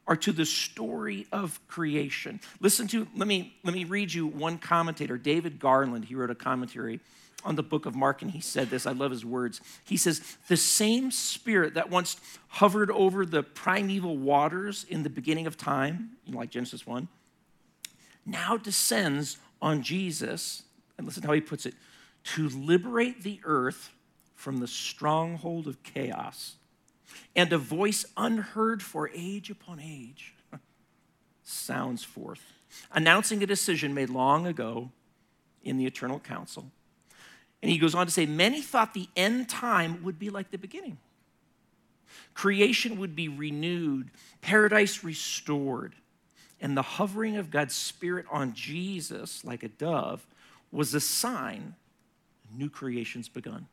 are 0.08 0.16
to 0.16 0.32
the 0.32 0.44
story 0.44 1.26
of 1.32 1.60
creation. 1.68 2.40
Listen 2.60 2.86
to, 2.88 3.08
let 3.16 3.26
me, 3.26 3.56
let 3.64 3.74
me 3.74 3.84
read 3.84 4.12
you 4.12 4.26
one 4.26 4.58
commentator, 4.58 5.16
David 5.16 5.58
Garland. 5.58 6.04
He 6.04 6.14
wrote 6.14 6.30
a 6.30 6.34
commentary 6.34 7.00
on 7.44 7.56
the 7.56 7.62
book 7.62 7.86
of 7.86 7.94
Mark, 7.94 8.22
and 8.22 8.30
he 8.30 8.40
said 8.40 8.70
this. 8.70 8.86
I 8.86 8.92
love 8.92 9.10
his 9.10 9.24
words. 9.24 9.60
He 9.84 9.96
says, 9.96 10.36
The 10.48 10.56
same 10.56 11.10
spirit 11.10 11.74
that 11.74 11.90
once 11.90 12.16
hovered 12.48 12.90
over 12.90 13.24
the 13.24 13.42
primeval 13.42 14.16
waters 14.16 14.84
in 14.88 15.02
the 15.02 15.10
beginning 15.10 15.46
of 15.46 15.56
time, 15.56 16.10
like 16.28 16.50
Genesis 16.50 16.86
1, 16.86 17.08
now 18.24 18.56
descends 18.56 19.38
on 19.62 19.82
Jesus, 19.82 20.62
and 20.98 21.06
listen 21.06 21.22
how 21.22 21.32
he 21.32 21.40
puts 21.40 21.66
it, 21.66 21.74
to 22.24 22.48
liberate 22.48 23.22
the 23.22 23.40
earth 23.44 23.90
from 24.34 24.58
the 24.58 24.66
stronghold 24.68 25.66
of 25.66 25.82
chaos 25.82 26.56
and 27.34 27.52
a 27.52 27.58
voice 27.58 28.04
unheard 28.16 28.82
for 28.82 29.10
age 29.14 29.50
upon 29.50 29.80
age 29.80 30.34
sounds 31.42 32.04
forth, 32.04 32.42
announcing 32.92 33.42
a 33.42 33.46
decision 33.46 33.94
made 33.94 34.10
long 34.10 34.46
ago 34.46 34.90
in 35.62 35.76
the 35.76 35.86
eternal 35.86 36.18
council. 36.18 36.70
And 37.62 37.70
he 37.70 37.78
goes 37.78 37.94
on 37.94 38.06
to 38.06 38.12
say, 38.12 38.26
Many 38.26 38.62
thought 38.62 38.94
the 38.94 39.08
end 39.16 39.48
time 39.48 40.02
would 40.04 40.18
be 40.18 40.30
like 40.30 40.50
the 40.50 40.58
beginning. 40.58 40.98
Creation 42.34 42.98
would 42.98 43.16
be 43.16 43.28
renewed, 43.28 44.10
paradise 44.40 45.02
restored, 45.02 45.94
and 46.60 46.76
the 46.76 46.82
hovering 46.82 47.36
of 47.36 47.50
God's 47.50 47.74
Spirit 47.74 48.26
on 48.30 48.54
Jesus 48.54 49.44
like 49.44 49.62
a 49.62 49.68
dove 49.68 50.26
was 50.70 50.94
a 50.94 51.00
sign 51.00 51.74
new 52.54 52.70
creation's 52.70 53.28
begun. 53.28 53.66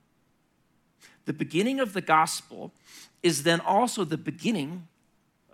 The 1.25 1.33
beginning 1.33 1.79
of 1.79 1.93
the 1.93 2.01
gospel 2.01 2.73
is 3.21 3.43
then 3.43 3.59
also 3.61 4.03
the 4.03 4.17
beginning 4.17 4.87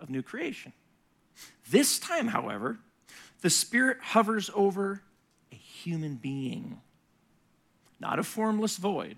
of 0.00 0.10
new 0.10 0.22
creation. 0.22 0.72
This 1.70 1.98
time, 1.98 2.28
however, 2.28 2.78
the 3.42 3.50
Spirit 3.50 3.98
hovers 4.00 4.50
over 4.54 5.02
a 5.52 5.54
human 5.54 6.16
being, 6.16 6.80
not 8.00 8.18
a 8.18 8.24
formless 8.24 8.76
void, 8.76 9.16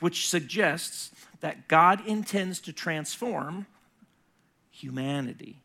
which 0.00 0.28
suggests 0.28 1.12
that 1.40 1.68
God 1.68 2.04
intends 2.06 2.60
to 2.60 2.72
transform 2.72 3.66
humanity, 4.70 5.60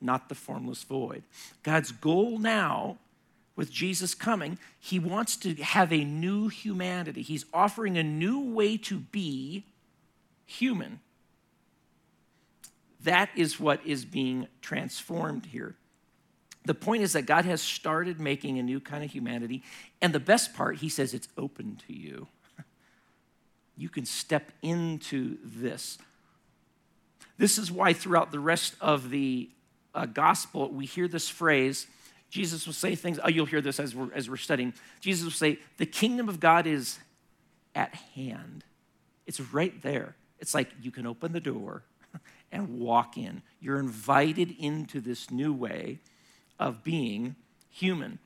not 0.00 0.28
the 0.28 0.34
formless 0.34 0.82
void. 0.82 1.22
God's 1.62 1.92
goal 1.92 2.38
now 2.38 2.98
with 3.54 3.70
Jesus 3.70 4.14
coming, 4.14 4.58
he 4.78 4.98
wants 4.98 5.36
to 5.38 5.54
have 5.56 5.92
a 5.92 6.04
new 6.04 6.48
humanity. 6.48 7.22
He's 7.22 7.44
offering 7.52 7.98
a 7.98 8.02
new 8.02 8.40
way 8.40 8.76
to 8.78 8.98
be 8.98 9.66
human. 10.46 11.00
That 13.04 13.30
is 13.36 13.58
what 13.60 13.84
is 13.84 14.04
being 14.04 14.46
transformed 14.60 15.46
here. 15.46 15.74
The 16.64 16.74
point 16.74 17.02
is 17.02 17.12
that 17.14 17.26
God 17.26 17.44
has 17.44 17.60
started 17.60 18.20
making 18.20 18.58
a 18.58 18.62
new 18.62 18.80
kind 18.80 19.02
of 19.02 19.10
humanity. 19.10 19.62
And 20.00 20.12
the 20.12 20.20
best 20.20 20.54
part, 20.54 20.76
he 20.76 20.88
says 20.88 21.12
it's 21.12 21.28
open 21.36 21.80
to 21.86 21.92
you. 21.92 22.28
You 23.74 23.88
can 23.88 24.04
step 24.04 24.52
into 24.60 25.38
this. 25.42 25.96
This 27.38 27.56
is 27.56 27.72
why, 27.72 27.94
throughout 27.94 28.30
the 28.30 28.38
rest 28.38 28.74
of 28.82 29.08
the 29.08 29.48
uh, 29.94 30.04
gospel, 30.04 30.68
we 30.68 30.84
hear 30.84 31.08
this 31.08 31.30
phrase 31.30 31.86
Jesus 32.32 32.64
will 32.64 32.72
say 32.72 32.94
things, 32.94 33.20
oh, 33.22 33.28
you'll 33.28 33.44
hear 33.44 33.60
this 33.60 33.78
as 33.78 33.94
we're, 33.94 34.10
as 34.14 34.28
we're 34.28 34.38
studying. 34.38 34.72
Jesus 35.00 35.22
will 35.22 35.30
say, 35.30 35.58
The 35.76 35.84
kingdom 35.84 36.30
of 36.30 36.40
God 36.40 36.66
is 36.66 36.98
at 37.74 37.94
hand. 37.94 38.64
It's 39.26 39.38
right 39.38 39.80
there. 39.82 40.16
It's 40.38 40.54
like 40.54 40.70
you 40.80 40.90
can 40.90 41.06
open 41.06 41.32
the 41.32 41.40
door 41.40 41.82
and 42.52 42.80
walk 42.80 43.18
in. 43.18 43.42
You're 43.60 43.78
invited 43.78 44.56
into 44.58 44.98
this 44.98 45.30
new 45.30 45.52
way 45.52 45.98
of 46.58 46.82
being 46.82 47.36
human. 47.68 48.18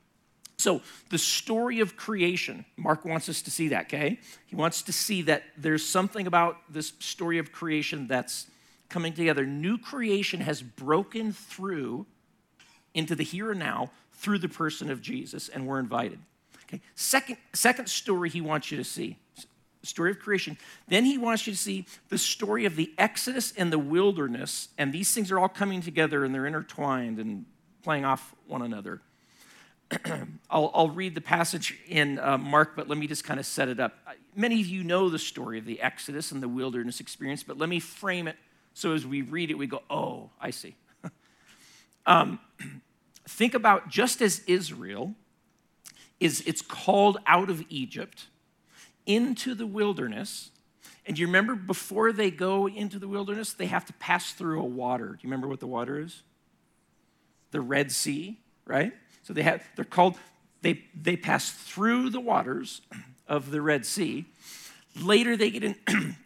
So, 0.55 0.81
the 1.09 1.17
story 1.17 1.81
of 1.81 1.97
creation, 1.97 2.63
Mark 2.77 3.03
wants 3.03 3.27
us 3.27 3.41
to 3.41 3.51
see 3.51 3.67
that, 3.67 3.87
okay? 3.87 4.19
He 4.45 4.55
wants 4.55 4.83
to 4.83 4.93
see 4.93 5.21
that 5.23 5.43
there's 5.57 5.85
something 5.85 6.27
about 6.27 6.59
this 6.69 6.93
story 6.99 7.39
of 7.39 7.51
creation 7.51 8.07
that's 8.07 8.47
coming 8.87 9.11
together. 9.11 9.45
New 9.45 9.77
creation 9.77 10.39
has 10.39 10.61
broken 10.61 11.33
through 11.33 12.05
into 12.97 13.15
the 13.15 13.23
here 13.23 13.51
and 13.51 13.59
now 13.59 13.91
through 14.13 14.39
the 14.39 14.49
person 14.49 14.89
of 14.89 15.01
Jesus, 15.01 15.49
and 15.49 15.67
we're 15.67 15.79
invited. 15.79 16.19
Okay, 16.65 16.81
second, 16.95 17.37
second 17.53 17.87
story 17.87 18.29
he 18.29 18.41
wants 18.41 18.71
you 18.71 18.77
to 18.77 18.83
see 18.83 19.17
story 19.83 20.11
of 20.11 20.19
creation. 20.19 20.57
Then 20.89 21.05
he 21.05 21.17
wants 21.17 21.47
you 21.47 21.53
to 21.53 21.57
see 21.57 21.85
the 22.09 22.17
story 22.17 22.65
of 22.65 22.75
the 22.75 22.91
Exodus 22.97 23.53
and 23.55 23.71
the 23.71 23.79
wilderness, 23.79 24.67
and 24.77 24.91
these 24.91 25.13
things 25.13 25.31
are 25.31 25.39
all 25.39 25.47
coming 25.47 25.81
together 25.81 26.25
and 26.25 26.35
they're 26.35 26.45
intertwined 26.45 27.19
and 27.19 27.45
playing 27.83 28.03
off 28.03 28.35
one 28.47 28.61
another. 28.61 29.01
I'll, 30.49 30.69
I'll, 30.73 30.89
read 30.89 31.15
the 31.15 31.21
passage 31.21 31.77
in 31.87 32.19
uh, 32.19 32.37
Mark, 32.37 32.75
but 32.75 32.89
let 32.89 32.97
me 32.97 33.07
just 33.07 33.23
kind 33.23 33.39
of 33.39 33.45
set 33.45 33.69
it 33.69 33.79
up. 33.79 33.97
Many 34.35 34.59
of 34.59 34.67
you 34.67 34.83
know 34.83 35.09
the 35.09 35.19
story 35.19 35.57
of 35.57 35.63
the 35.63 35.79
Exodus 35.81 36.33
and 36.33 36.43
the 36.43 36.49
wilderness 36.49 36.99
experience, 36.99 37.43
but 37.43 37.57
let 37.57 37.69
me 37.69 37.79
frame 37.79 38.27
it 38.27 38.35
so 38.77 38.93
as 38.93 39.07
we 39.07 39.23
read 39.23 39.49
it, 39.49 39.55
we 39.55 39.65
go, 39.65 39.81
oh, 39.89 40.29
I 40.39 40.51
see. 40.51 40.75
um, 42.05 42.39
think 43.27 43.53
about 43.53 43.89
just 43.89 44.21
as 44.21 44.39
Israel 44.47 45.13
is 46.19 46.41
it's 46.47 46.61
called 46.61 47.17
out 47.25 47.49
of 47.49 47.63
Egypt 47.69 48.27
into 49.05 49.53
the 49.53 49.67
wilderness. 49.67 50.51
And 51.05 51.17
you 51.17 51.27
remember 51.27 51.55
before 51.55 52.11
they 52.11 52.31
go 52.31 52.67
into 52.67 52.99
the 52.99 53.07
wilderness, 53.07 53.53
they 53.53 53.67
have 53.67 53.85
to 53.85 53.93
pass 53.93 54.33
through 54.33 54.61
a 54.61 54.65
water. 54.65 55.07
Do 55.07 55.19
you 55.21 55.29
remember 55.29 55.47
what 55.47 55.59
the 55.59 55.67
water 55.67 55.99
is? 55.99 56.23
The 57.51 57.61
Red 57.61 57.91
Sea, 57.91 58.39
right? 58.65 58.93
So 59.23 59.33
they 59.33 59.43
have 59.43 59.63
they're 59.75 59.85
called 59.85 60.17
they 60.61 60.83
they 60.99 61.15
pass 61.15 61.51
through 61.51 62.09
the 62.09 62.19
waters 62.19 62.81
of 63.27 63.51
the 63.51 63.61
Red 63.61 63.85
Sea. 63.85 64.25
Later 65.01 65.37
they 65.37 65.51
get 65.51 65.63
in 65.63 65.75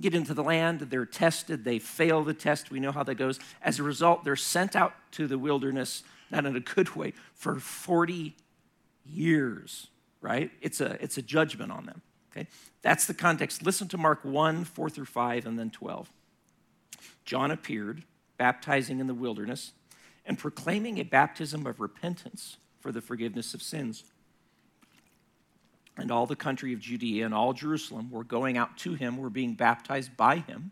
get 0.00 0.14
into 0.14 0.34
the 0.34 0.42
land, 0.42 0.80
they're 0.80 1.06
tested, 1.06 1.64
they 1.64 1.78
fail 1.78 2.22
the 2.22 2.34
test. 2.34 2.70
We 2.70 2.80
know 2.80 2.92
how 2.92 3.02
that 3.02 3.16
goes. 3.16 3.40
As 3.62 3.78
a 3.78 3.82
result, 3.82 4.24
they're 4.24 4.36
sent 4.36 4.76
out 4.76 4.94
to 5.12 5.26
the 5.26 5.38
wilderness, 5.38 6.02
not 6.30 6.46
in 6.46 6.56
a 6.56 6.60
good 6.60 6.94
way, 6.94 7.14
for 7.34 7.58
40 7.58 8.36
years, 9.04 9.88
right? 10.20 10.50
It's 10.60 10.80
a 10.80 11.02
it's 11.02 11.18
a 11.18 11.22
judgment 11.22 11.72
on 11.72 11.86
them. 11.86 12.02
Okay? 12.30 12.48
That's 12.82 13.06
the 13.06 13.14
context. 13.14 13.62
Listen 13.62 13.88
to 13.88 13.98
Mark 13.98 14.24
1, 14.24 14.64
4 14.64 14.90
through 14.90 15.04
5, 15.06 15.46
and 15.46 15.58
then 15.58 15.70
12. 15.70 16.10
John 17.24 17.50
appeared, 17.50 18.04
baptizing 18.36 19.00
in 19.00 19.06
the 19.06 19.14
wilderness 19.14 19.72
and 20.24 20.38
proclaiming 20.38 20.98
a 20.98 21.04
baptism 21.04 21.66
of 21.66 21.80
repentance 21.80 22.58
for 22.80 22.92
the 22.92 23.00
forgiveness 23.00 23.54
of 23.54 23.62
sins. 23.62 24.04
And 25.96 26.12
all 26.12 26.26
the 26.26 26.36
country 26.36 26.72
of 26.72 26.80
Judea 26.80 27.24
and 27.24 27.34
all 27.34 27.52
Jerusalem 27.52 28.10
were 28.10 28.24
going 28.24 28.56
out 28.56 28.76
to 28.78 28.94
him, 28.94 29.16
were 29.16 29.30
being 29.30 29.54
baptized 29.54 30.16
by 30.16 30.36
him 30.36 30.70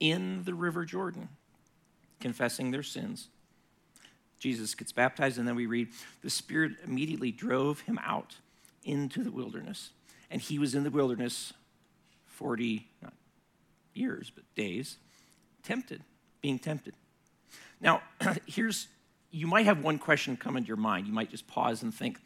in 0.00 0.42
the 0.44 0.54
river 0.54 0.84
Jordan, 0.84 1.28
confessing 2.20 2.70
their 2.70 2.82
sins. 2.82 3.28
Jesus 4.38 4.74
gets 4.74 4.92
baptized, 4.92 5.38
and 5.38 5.48
then 5.48 5.54
we 5.54 5.66
read, 5.66 5.88
the 6.22 6.30
Spirit 6.30 6.72
immediately 6.84 7.32
drove 7.32 7.80
him 7.80 7.98
out 8.04 8.36
into 8.84 9.24
the 9.24 9.30
wilderness 9.30 9.90
and 10.30 10.40
he 10.40 10.58
was 10.58 10.74
in 10.74 10.84
the 10.84 10.90
wilderness 10.90 11.52
40, 12.26 12.86
not 13.02 13.14
years, 13.94 14.30
but 14.34 14.44
days, 14.54 14.98
tempted, 15.62 16.02
being 16.40 16.58
tempted. 16.58 16.94
Now, 17.80 18.02
here's, 18.46 18.88
you 19.30 19.46
might 19.46 19.66
have 19.66 19.82
one 19.82 19.98
question 19.98 20.36
come 20.36 20.56
into 20.56 20.68
your 20.68 20.76
mind. 20.76 21.06
You 21.06 21.12
might 21.12 21.30
just 21.30 21.46
pause 21.46 21.82
and 21.82 21.94
think, 21.94 22.18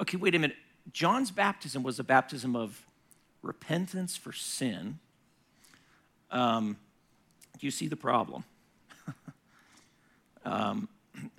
okay, 0.00 0.16
wait 0.16 0.34
a 0.34 0.38
minute. 0.38 0.56
John's 0.92 1.30
baptism 1.30 1.82
was 1.82 1.98
a 1.98 2.04
baptism 2.04 2.54
of 2.54 2.80
repentance 3.42 4.16
for 4.16 4.32
sin. 4.32 4.98
Um, 6.30 6.76
do 7.58 7.66
you 7.66 7.70
see 7.70 7.88
the 7.88 7.96
problem? 7.96 8.44
um, 10.44 10.88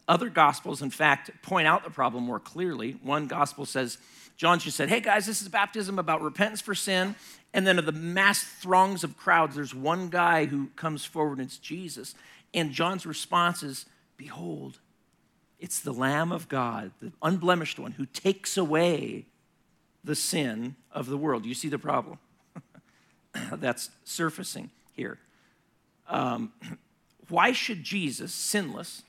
other 0.08 0.30
gospels, 0.30 0.82
in 0.82 0.90
fact, 0.90 1.32
point 1.42 1.68
out 1.68 1.84
the 1.84 1.90
problem 1.90 2.24
more 2.24 2.40
clearly. 2.40 2.98
One 3.04 3.28
gospel 3.28 3.66
says, 3.66 3.98
John 4.36 4.60
just 4.60 4.78
said, 4.78 4.90
Hey 4.90 5.02
guys, 5.02 5.26
this 5.26 5.42
is 5.42 5.50
baptism 5.50 6.00
about 6.00 6.22
repentance 6.22 6.62
for 6.62 6.76
sin. 6.76 7.16
And 7.54 7.66
then 7.66 7.80
of 7.80 7.86
the 7.86 7.92
mass 7.92 8.44
throngs 8.44 9.04
of 9.04 9.18
crowds, 9.18 9.56
there's 9.56 9.74
one 9.74 10.10
guy 10.10 10.46
who 10.46 10.68
comes 10.76 11.06
forward 11.06 11.40
and 11.40 11.48
it's 11.48 11.58
Jesus. 11.58 12.14
And 12.54 12.72
John's 12.72 13.06
response 13.06 13.64
is, 13.64 13.86
Behold, 14.16 14.80
it's 15.60 15.80
the 15.80 15.92
Lamb 15.92 16.32
of 16.32 16.50
God, 16.50 16.92
the 17.02 17.12
unblemished 17.22 17.80
one, 17.80 17.94
who 17.94 18.06
takes 18.06 18.58
away 18.58 19.26
the 20.04 20.16
sin 20.16 20.76
of 20.92 21.08
the 21.08 21.18
world. 21.18 21.46
You 21.46 21.54
see 21.54 21.70
the 21.70 21.80
problem? 21.80 22.20
That's 23.52 23.90
surfacing 24.04 24.70
here. 24.94 25.20
Um, 26.08 26.54
why 27.30 27.52
should 27.52 27.84
Jesus, 27.84 28.34
sinless, 28.34 29.04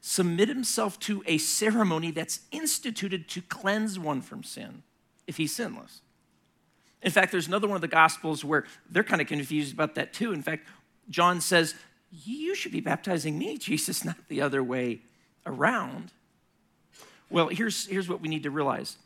submit 0.00 0.48
himself 0.48 0.98
to 1.00 1.22
a 1.26 1.38
ceremony 1.38 2.10
that's 2.10 2.40
instituted 2.50 3.28
to 3.28 3.42
cleanse 3.42 3.98
one 3.98 4.22
from 4.22 4.42
sin 4.42 4.82
if 5.26 5.36
he's 5.36 5.54
sinless. 5.54 6.00
In 7.02 7.10
fact, 7.10 7.32
there's 7.32 7.48
another 7.48 7.66
one 7.66 7.76
of 7.76 7.80
the 7.80 7.88
Gospels 7.88 8.44
where 8.44 8.64
they're 8.90 9.04
kind 9.04 9.20
of 9.20 9.26
confused 9.26 9.72
about 9.72 9.94
that 9.94 10.12
too. 10.12 10.32
In 10.32 10.42
fact, 10.42 10.66
John 11.08 11.40
says, 11.40 11.74
You 12.10 12.54
should 12.54 12.72
be 12.72 12.80
baptizing 12.80 13.38
me, 13.38 13.58
Jesus, 13.58 14.04
not 14.04 14.16
the 14.28 14.42
other 14.42 14.62
way 14.62 15.00
around. 15.46 16.12
Well, 17.30 17.48
here's, 17.48 17.86
here's 17.86 18.08
what 18.08 18.20
we 18.20 18.28
need 18.28 18.42
to 18.42 18.50
realize 18.50 18.96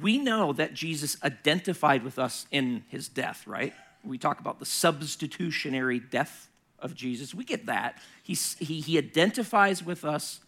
we 0.00 0.18
know 0.18 0.52
that 0.52 0.74
Jesus 0.74 1.16
identified 1.24 2.04
with 2.04 2.18
us 2.18 2.46
in 2.50 2.84
his 2.88 3.08
death, 3.08 3.46
right? 3.46 3.72
We 4.04 4.18
talk 4.18 4.40
about 4.40 4.58
the 4.58 4.66
substitutionary 4.66 5.98
death 5.98 6.48
of 6.78 6.94
Jesus. 6.94 7.34
We 7.34 7.44
get 7.44 7.66
that. 7.66 7.98
He, 8.22 8.34
he 8.34 8.98
identifies 8.98 9.84
with 9.84 10.04
us 10.04 10.40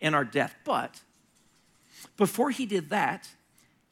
in 0.00 0.14
our 0.14 0.24
death. 0.24 0.54
But 0.64 1.00
before 2.16 2.50
he 2.50 2.66
did 2.66 2.90
that, 2.90 3.28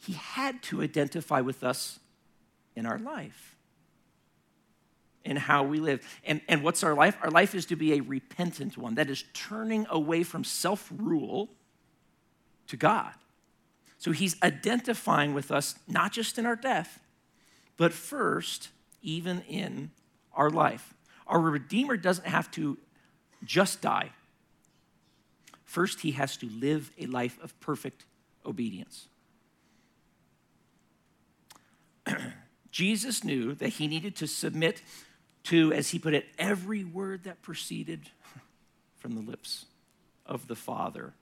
he 0.05 0.15
had 0.15 0.63
to 0.65 0.83
identify 0.83 1.41
with 1.41 1.65
us 1.65 1.99
in 2.77 2.87
our 2.87 2.99
life, 2.99 3.57
in 5.25 5.37
how 5.37 5.63
we 5.63 5.81
live. 5.81 6.07
And, 6.25 6.41
and 6.49 6.63
what's 6.63 6.83
our 6.83 6.95
life? 6.95 7.17
Our 7.23 7.31
life 7.31 7.55
is 7.55 7.67
to 7.67 7.77
be 7.77 7.95
a 7.95 8.01
repentant 8.01 8.77
one, 8.77 8.97
that 8.97 9.09
is 9.09 9.25
turning 9.33 9.87
away 9.89 10.23
from 10.23 10.45
self 10.45 10.93
rule 10.95 11.49
to 12.67 12.77
God. 12.77 13.13
So 13.99 14.13
he's 14.13 14.37
identifying 14.43 15.33
with 15.33 15.51
us 15.51 15.77
not 15.89 16.13
just 16.13 16.39
in 16.39 16.45
our 16.45 16.57
death, 16.57 17.01
but 17.77 17.93
first, 17.93 18.69
even 19.01 19.41
in 19.49 19.91
our 20.35 20.51
life. 20.51 20.93
Our 21.27 21.41
Redeemer 21.41 21.97
doesn't 21.97 22.27
have 22.27 22.51
to 22.53 22.79
just 23.45 23.81
die. 23.81 24.11
First, 25.65 26.01
he 26.01 26.13
has 26.13 26.37
to 26.39 26.49
live 26.49 26.91
a 26.99 27.07
life 27.07 27.39
of 27.43 27.59
perfect 27.61 28.05
obedience. 28.47 29.09
Jesus 32.71 33.25
knew 33.25 33.55
that 33.55 33.71
he 33.71 33.87
needed 33.87 34.17
to 34.17 34.27
submit 34.27 34.83
to, 35.45 35.73
as 35.73 35.91
he 35.91 35.99
put 35.99 36.15
it, 36.15 36.27
every 36.39 36.85
word 36.85 37.25
that 37.25 37.43
proceeded 37.43 38.11
from 38.97 39.15
the 39.15 39.21
lips 39.21 39.67
of 40.27 40.49
the 40.49 40.57
Father. 40.57 41.13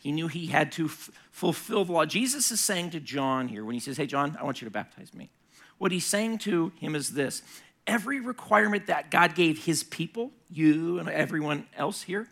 He 0.00 0.12
knew 0.12 0.28
he 0.28 0.46
had 0.46 0.72
to 0.72 0.86
f- 0.86 1.10
fulfill 1.30 1.84
the 1.84 1.92
law. 1.92 2.04
Jesus 2.04 2.50
is 2.52 2.60
saying 2.60 2.90
to 2.90 3.00
John 3.00 3.48
here, 3.48 3.64
when 3.64 3.74
he 3.74 3.80
says, 3.80 3.96
Hey, 3.96 4.06
John, 4.06 4.36
I 4.38 4.44
want 4.44 4.60
you 4.60 4.66
to 4.66 4.70
baptize 4.70 5.14
me. 5.14 5.30
What 5.78 5.92
he's 5.92 6.04
saying 6.04 6.38
to 6.38 6.72
him 6.78 6.94
is 6.94 7.10
this 7.10 7.42
every 7.86 8.20
requirement 8.20 8.86
that 8.86 9.10
God 9.10 9.34
gave 9.34 9.64
his 9.64 9.82
people, 9.82 10.32
you 10.50 10.98
and 10.98 11.08
everyone 11.08 11.66
else 11.76 12.02
here, 12.02 12.28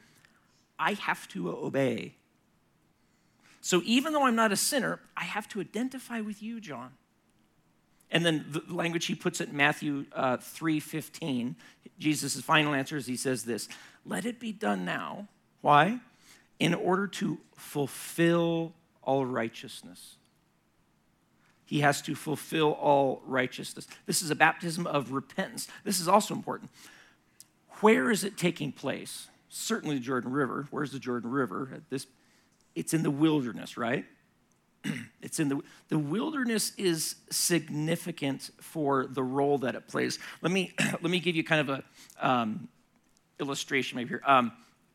I 0.78 0.94
have 0.94 1.28
to 1.28 1.50
obey. 1.50 2.14
So 3.60 3.80
even 3.84 4.12
though 4.12 4.26
I'm 4.26 4.36
not 4.36 4.52
a 4.52 4.56
sinner, 4.56 5.00
I 5.16 5.24
have 5.24 5.48
to 5.50 5.60
identify 5.60 6.20
with 6.20 6.42
you, 6.42 6.60
John. 6.60 6.92
And 8.10 8.24
then 8.24 8.44
the 8.48 8.62
language 8.68 9.06
he 9.06 9.14
puts 9.14 9.40
it 9.40 9.48
in 9.48 9.56
Matthew 9.56 10.04
uh, 10.14 10.36
3.15, 10.36 11.54
Jesus' 11.98 12.40
final 12.40 12.74
answer 12.74 12.96
is 12.96 13.06
he 13.06 13.16
says 13.16 13.44
this, 13.44 13.68
let 14.04 14.26
it 14.26 14.38
be 14.38 14.52
done 14.52 14.84
now. 14.84 15.28
Why? 15.62 16.00
In 16.58 16.74
order 16.74 17.06
to 17.08 17.38
fulfill 17.56 18.74
all 19.02 19.24
righteousness 19.24 20.16
he 21.64 21.80
has 21.80 22.02
to 22.02 22.14
fulfill 22.14 22.72
all 22.72 23.22
righteousness. 23.26 23.86
This 24.06 24.22
is 24.22 24.30
a 24.30 24.34
baptism 24.34 24.86
of 24.86 25.12
repentance. 25.12 25.68
This 25.84 26.00
is 26.00 26.08
also 26.08 26.34
important. 26.34 26.70
Where 27.80 28.10
is 28.10 28.24
it 28.24 28.36
taking 28.36 28.72
place? 28.72 29.28
Certainly 29.48 29.96
the 29.96 30.02
Jordan 30.02 30.32
River. 30.32 30.66
Where's 30.70 30.92
the 30.92 30.98
Jordan 30.98 31.30
River? 31.30 31.82
This, 31.90 32.06
it's 32.74 32.92
in 32.94 33.02
the 33.02 33.10
wilderness, 33.10 33.76
right? 33.76 34.04
it's 35.22 35.40
in 35.40 35.48
the 35.48 35.60
the 35.88 35.98
wilderness 35.98 36.72
is 36.76 37.16
significant 37.30 38.50
for 38.60 39.06
the 39.06 39.22
role 39.22 39.58
that 39.58 39.74
it 39.74 39.88
plays. 39.88 40.18
Let 40.42 40.52
me 40.52 40.74
let 40.80 41.02
me 41.02 41.20
give 41.20 41.36
you 41.36 41.44
kind 41.44 41.68
of 41.68 41.82
a 42.20 42.26
um, 42.26 42.68
illustration 43.40 43.96
maybe 43.96 44.10
here. 44.10 44.22
Um, 44.26 44.52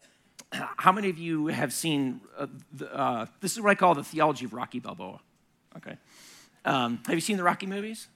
how 0.52 0.92
many 0.92 1.10
of 1.10 1.18
you 1.18 1.48
have 1.48 1.74
seen 1.74 2.22
uh, 2.38 2.48
the, 2.74 2.94
uh, 2.96 3.26
this 3.42 3.54
is 3.54 3.62
what 3.62 3.70
I 3.70 3.76
call 3.76 3.96
the 3.96 4.04
theology 4.04 4.46
of 4.46 4.54
Rocky 4.54 4.80
Balboa? 4.80 5.20
Okay. 5.78 5.98
Um, 6.66 7.00
have 7.06 7.16
you 7.16 7.22
seen 7.22 7.38
the 7.38 7.44
Rocky 7.44 7.66
movies? 7.66 8.08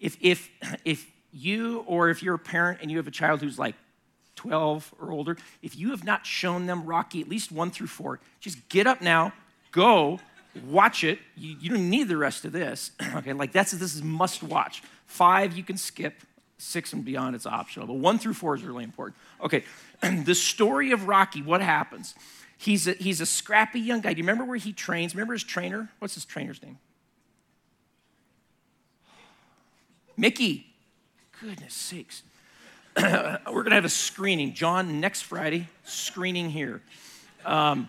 If, 0.00 0.16
if, 0.20 0.48
if 0.84 1.06
you 1.32 1.84
or 1.86 2.08
if 2.10 2.22
you're 2.22 2.34
a 2.34 2.38
parent 2.38 2.80
and 2.82 2.90
you 2.90 2.96
have 2.96 3.06
a 3.06 3.12
child 3.12 3.40
who's 3.40 3.58
like 3.58 3.74
12 4.36 4.94
or 5.00 5.12
older, 5.12 5.36
if 5.62 5.76
you 5.76 5.90
have 5.90 6.04
not 6.04 6.26
shown 6.26 6.66
them 6.66 6.84
Rocky 6.84 7.20
at 7.20 7.28
least 7.28 7.52
one 7.52 7.70
through 7.70 7.88
four, 7.88 8.20
just 8.40 8.68
get 8.68 8.86
up 8.86 9.00
now, 9.02 9.32
go, 9.70 10.18
watch 10.66 11.04
it. 11.04 11.18
You, 11.36 11.56
you 11.60 11.70
don't 11.70 11.90
need 11.90 12.08
the 12.08 12.16
rest 12.16 12.44
of 12.44 12.52
this. 12.52 12.92
okay, 13.16 13.32
like 13.32 13.52
that's 13.52 13.72
this 13.72 13.94
is 13.94 14.02
must 14.02 14.42
watch. 14.42 14.82
Five 15.06 15.56
you 15.56 15.62
can 15.62 15.76
skip, 15.76 16.14
six 16.58 16.92
and 16.92 17.04
beyond 17.04 17.34
it's 17.34 17.46
optional, 17.46 17.86
but 17.86 17.94
one 17.94 18.18
through 18.18 18.34
four 18.34 18.54
is 18.54 18.62
really 18.62 18.84
important. 18.84 19.16
Okay, 19.42 19.64
the 20.24 20.34
story 20.34 20.92
of 20.92 21.06
Rocky, 21.06 21.42
what 21.42 21.60
happens? 21.60 22.14
He's 22.56 22.86
a, 22.86 22.92
he's 22.92 23.22
a 23.22 23.26
scrappy 23.26 23.80
young 23.80 24.02
guy. 24.02 24.12
Do 24.12 24.18
you 24.18 24.22
remember 24.22 24.44
where 24.44 24.58
he 24.58 24.74
trains? 24.74 25.14
Remember 25.14 25.32
his 25.32 25.44
trainer? 25.44 25.88
What's 25.98 26.14
his 26.14 26.26
trainer's 26.26 26.62
name? 26.62 26.78
Mickey. 30.20 30.66
Goodness 31.40 31.72
sakes. 31.72 32.22
We're 32.96 33.40
going 33.46 33.70
to 33.70 33.74
have 33.74 33.86
a 33.86 33.88
screening. 33.88 34.52
John, 34.52 35.00
next 35.00 35.22
Friday, 35.22 35.66
screening 35.84 36.50
here. 36.50 36.82
Um, 37.46 37.88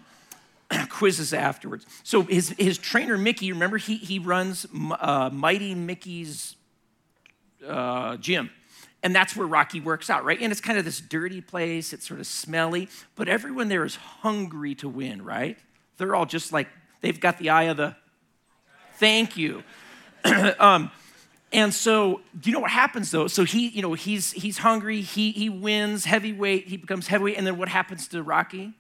quizzes 0.90 1.34
afterwards. 1.34 1.86
So 2.04 2.22
his, 2.24 2.50
his 2.58 2.78
trainer, 2.78 3.18
Mickey, 3.18 3.52
remember, 3.52 3.78
he, 3.78 3.98
he 3.98 4.18
runs 4.18 4.66
uh, 5.02 5.30
Mighty 5.34 5.76
Mickey's 5.76 6.56
uh, 7.68 8.16
gym. 8.16 8.50
And 9.04 9.14
that's 9.14 9.36
where 9.36 9.48
Rocky 9.48 9.82
works 9.82 10.10
out, 10.10 10.24
right? 10.24 10.40
And 10.40 10.54
it's 10.54 10.62
kind 10.62 10.80
of 10.80 10.86
this 10.86 11.02
dirty 11.02 11.42
place. 11.42 11.92
It's 11.92 12.08
sort 12.08 12.22
of 12.22 12.28
smelly, 12.28 12.88
but 13.16 13.28
everyone 13.28 13.68
there 13.68 13.84
is 13.84 13.96
hungry 13.96 14.76
to 14.76 14.88
win, 14.88 15.22
right? 15.22 15.58
They're 15.98 16.16
all 16.16 16.26
just 16.26 16.54
like, 16.54 16.70
they've 17.02 17.20
got 17.20 17.40
the 17.40 17.50
eye 17.50 17.64
of 17.64 17.76
the, 17.76 17.96
thank 18.94 19.36
you. 19.36 19.64
um, 20.60 20.92
and 21.52 21.74
so, 21.74 22.22
do 22.40 22.50
you 22.50 22.54
know 22.54 22.62
what 22.62 22.72
happens 22.72 23.12
though? 23.12 23.28
So 23.28 23.44
he, 23.44 23.68
you 23.70 23.82
know, 23.82 23.94
he's 23.94 24.32
he's 24.32 24.60
hungry. 24.60 25.02
He 25.02 25.32
he 25.32 25.50
wins 25.50 26.06
heavyweight. 26.06 26.68
He 26.68 26.78
becomes 26.78 27.08
heavyweight, 27.08 27.38
and 27.38 27.46
then 27.46 27.58
what 27.58 27.70
happens 27.70 28.08
to 28.10 28.24
Rocky? 28.24 28.74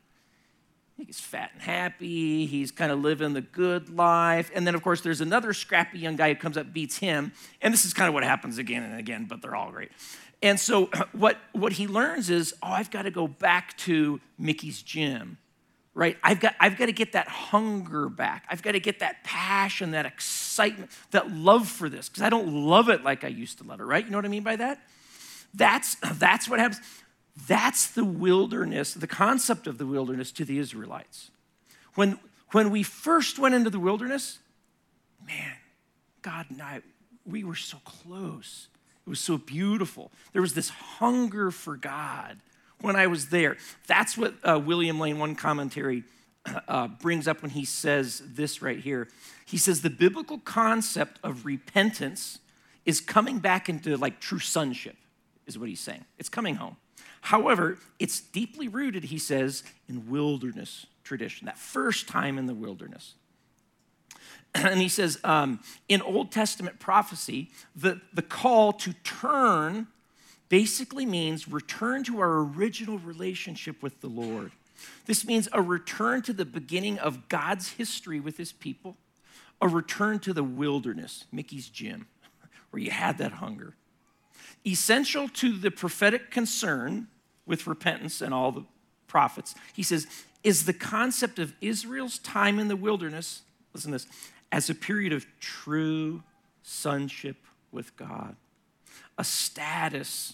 He's 0.97 1.19
fat 1.19 1.51
and 1.53 1.61
happy. 1.61 2.45
He's 2.45 2.71
kind 2.71 2.91
of 2.91 2.99
living 2.99 3.33
the 3.33 3.41
good 3.41 3.89
life. 3.89 4.51
And 4.53 4.67
then, 4.67 4.75
of 4.75 4.83
course, 4.83 5.01
there's 5.01 5.19
another 5.19 5.51
scrappy 5.51 5.97
young 5.97 6.15
guy 6.15 6.29
who 6.29 6.39
comes 6.39 6.57
up, 6.57 6.71
beats 6.71 6.97
him. 6.97 7.31
And 7.59 7.73
this 7.73 7.85
is 7.85 7.93
kind 7.93 8.07
of 8.07 8.13
what 8.13 8.23
happens 8.23 8.59
again 8.59 8.83
and 8.83 8.99
again, 8.99 9.25
but 9.25 9.41
they're 9.41 9.55
all 9.55 9.71
great. 9.71 9.89
And 10.43 10.59
so, 10.59 10.91
what, 11.13 11.37
what 11.53 11.73
he 11.73 11.87
learns 11.87 12.29
is, 12.29 12.53
oh, 12.61 12.67
I've 12.71 12.91
got 12.91 13.03
to 13.03 13.11
go 13.11 13.27
back 13.27 13.75
to 13.79 14.21
Mickey's 14.37 14.83
gym 14.83 15.39
right? 15.93 16.17
I've 16.23 16.39
got, 16.39 16.55
I've 16.59 16.77
got 16.77 16.85
to 16.85 16.93
get 16.93 17.13
that 17.13 17.27
hunger 17.27 18.07
back. 18.09 18.45
I've 18.49 18.61
got 18.61 18.73
to 18.73 18.79
get 18.79 18.99
that 18.99 19.23
passion, 19.23 19.91
that 19.91 20.05
excitement, 20.05 20.91
that 21.11 21.31
love 21.31 21.67
for 21.67 21.89
this, 21.89 22.07
because 22.07 22.23
I 22.23 22.29
don't 22.29 22.47
love 22.47 22.89
it 22.89 23.03
like 23.03 23.23
I 23.23 23.27
used 23.27 23.57
to 23.57 23.63
love 23.65 23.79
it, 23.79 23.83
right? 23.83 24.03
You 24.03 24.11
know 24.11 24.17
what 24.17 24.25
I 24.25 24.29
mean 24.29 24.43
by 24.43 24.55
that? 24.55 24.79
That's, 25.53 25.95
that's 26.13 26.47
what 26.47 26.59
happens. 26.59 26.81
That's 27.47 27.87
the 27.87 28.05
wilderness, 28.05 28.93
the 28.93 29.07
concept 29.07 29.67
of 29.67 29.77
the 29.77 29.85
wilderness 29.85 30.31
to 30.33 30.45
the 30.45 30.59
Israelites. 30.59 31.31
When, 31.95 32.19
when 32.51 32.71
we 32.71 32.83
first 32.83 33.39
went 33.39 33.55
into 33.55 33.69
the 33.69 33.79
wilderness, 33.79 34.39
man, 35.25 35.53
God 36.21 36.45
and 36.49 36.61
I, 36.61 36.81
we 37.25 37.43
were 37.43 37.55
so 37.55 37.77
close. 37.83 38.67
It 39.05 39.09
was 39.09 39.19
so 39.19 39.37
beautiful. 39.37 40.11
There 40.33 40.41
was 40.41 40.53
this 40.53 40.69
hunger 40.69 41.51
for 41.51 41.75
God 41.75 42.37
when 42.81 42.95
I 42.95 43.07
was 43.07 43.29
there. 43.29 43.57
That's 43.87 44.17
what 44.17 44.35
uh, 44.43 44.59
William 44.59 44.99
Lane, 44.99 45.19
one 45.19 45.35
commentary, 45.35 46.03
uh, 46.67 46.87
brings 46.87 47.27
up 47.27 47.41
when 47.41 47.51
he 47.51 47.65
says 47.65 48.21
this 48.25 48.61
right 48.61 48.79
here. 48.79 49.07
He 49.45 49.57
says 49.57 49.81
the 49.81 49.89
biblical 49.89 50.39
concept 50.39 51.19
of 51.23 51.45
repentance 51.45 52.39
is 52.85 52.99
coming 52.99 53.39
back 53.39 53.69
into 53.69 53.95
like 53.97 54.19
true 54.19 54.39
sonship, 54.39 54.95
is 55.45 55.57
what 55.57 55.69
he's 55.69 55.79
saying. 55.79 56.05
It's 56.17 56.29
coming 56.29 56.55
home. 56.55 56.77
However, 57.21 57.77
it's 57.99 58.19
deeply 58.19 58.67
rooted, 58.67 59.05
he 59.05 59.19
says, 59.19 59.63
in 59.87 60.09
wilderness 60.09 60.87
tradition, 61.03 61.45
that 61.45 61.57
first 61.57 62.07
time 62.07 62.37
in 62.37 62.47
the 62.47 62.55
wilderness. 62.55 63.15
And 64.53 64.81
he 64.81 64.89
says, 64.89 65.17
um, 65.23 65.61
in 65.87 66.01
Old 66.01 66.29
Testament 66.29 66.77
prophecy, 66.77 67.51
the, 67.73 68.01
the 68.13 68.21
call 68.21 68.73
to 68.73 68.91
turn 69.03 69.87
basically 70.51 71.05
means 71.05 71.47
return 71.47 72.03
to 72.03 72.19
our 72.19 72.39
original 72.39 72.99
relationship 72.99 73.81
with 73.81 74.01
the 74.01 74.09
Lord. 74.09 74.51
This 75.05 75.25
means 75.25 75.47
a 75.53 75.61
return 75.61 76.21
to 76.23 76.33
the 76.33 76.43
beginning 76.43 76.99
of 76.99 77.29
God's 77.29 77.69
history 77.69 78.19
with 78.19 78.35
his 78.35 78.51
people, 78.51 78.97
a 79.61 79.69
return 79.69 80.19
to 80.19 80.33
the 80.33 80.43
wilderness, 80.43 81.23
Mickey's 81.31 81.69
gym, 81.69 82.07
where 82.69 82.83
you 82.83 82.91
had 82.91 83.17
that 83.19 83.31
hunger. 83.31 83.75
Essential 84.67 85.29
to 85.29 85.57
the 85.57 85.71
prophetic 85.71 86.31
concern 86.31 87.07
with 87.45 87.65
repentance 87.65 88.21
and 88.21 88.33
all 88.33 88.51
the 88.51 88.65
prophets, 89.07 89.55
he 89.73 89.83
says, 89.83 90.05
is 90.43 90.65
the 90.65 90.73
concept 90.73 91.39
of 91.39 91.53
Israel's 91.61 92.19
time 92.19 92.59
in 92.59 92.67
the 92.67 92.75
wilderness, 92.75 93.43
listen 93.73 93.91
to 93.91 93.99
this, 93.99 94.07
as 94.51 94.69
a 94.69 94.75
period 94.75 95.13
of 95.13 95.25
true 95.39 96.23
sonship 96.61 97.37
with 97.71 97.95
God, 97.95 98.35
a 99.17 99.23
status 99.23 100.33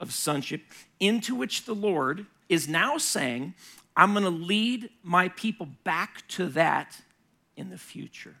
of 0.00 0.12
sonship 0.12 0.62
into 1.00 1.34
which 1.34 1.64
the 1.64 1.74
Lord 1.74 2.26
is 2.48 2.68
now 2.68 2.98
saying, 2.98 3.54
I'm 3.96 4.12
going 4.12 4.24
to 4.24 4.30
lead 4.30 4.90
my 5.02 5.28
people 5.28 5.68
back 5.84 6.26
to 6.28 6.46
that 6.50 7.00
in 7.56 7.70
the 7.70 7.78
future. 7.78 8.36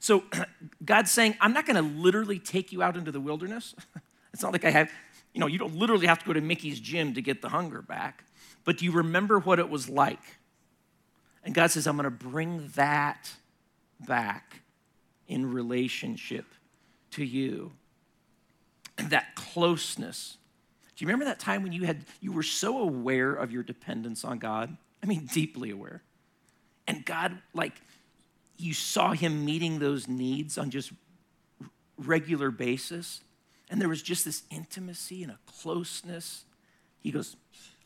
So 0.00 0.24
God's 0.84 1.10
saying, 1.10 1.36
I'm 1.40 1.52
not 1.52 1.66
going 1.66 1.76
to 1.76 2.00
literally 2.00 2.38
take 2.38 2.72
you 2.72 2.82
out 2.82 2.96
into 2.96 3.12
the 3.12 3.20
wilderness. 3.20 3.74
it's 4.32 4.42
not 4.42 4.52
like 4.52 4.64
I 4.64 4.70
have, 4.70 4.90
you 5.32 5.40
know, 5.40 5.46
you 5.46 5.58
don't 5.58 5.76
literally 5.76 6.06
have 6.06 6.18
to 6.18 6.26
go 6.26 6.32
to 6.32 6.40
Mickey's 6.40 6.80
gym 6.80 7.14
to 7.14 7.22
get 7.22 7.40
the 7.40 7.48
hunger 7.48 7.82
back, 7.82 8.24
but 8.64 8.78
do 8.78 8.84
you 8.84 8.92
remember 8.92 9.38
what 9.38 9.58
it 9.58 9.68
was 9.68 9.88
like? 9.88 10.20
And 11.44 11.54
God 11.54 11.70
says, 11.70 11.86
I'm 11.86 11.96
going 11.96 12.04
to 12.04 12.10
bring 12.10 12.70
that 12.74 13.30
back 14.06 14.62
in 15.28 15.52
relationship 15.52 16.46
to 17.12 17.24
you 17.24 17.72
that 18.96 19.34
closeness. 19.34 20.36
Do 20.96 21.04
you 21.04 21.08
remember 21.08 21.24
that 21.26 21.40
time 21.40 21.62
when 21.62 21.72
you 21.72 21.84
had 21.84 22.04
you 22.20 22.32
were 22.32 22.42
so 22.42 22.78
aware 22.78 23.34
of 23.34 23.50
your 23.50 23.62
dependence 23.62 24.24
on 24.24 24.38
God? 24.38 24.76
I 25.02 25.06
mean, 25.06 25.28
deeply 25.32 25.70
aware. 25.70 26.02
And 26.86 27.04
God, 27.04 27.38
like, 27.52 27.74
you 28.56 28.74
saw 28.74 29.12
him 29.12 29.44
meeting 29.44 29.78
those 29.78 30.06
needs 30.06 30.58
on 30.58 30.70
just 30.70 30.92
regular 31.98 32.50
basis. 32.50 33.20
And 33.70 33.80
there 33.80 33.88
was 33.88 34.02
just 34.02 34.24
this 34.24 34.42
intimacy 34.50 35.22
and 35.22 35.32
a 35.32 35.38
closeness. 35.46 36.44
He 37.00 37.10
goes, 37.10 37.36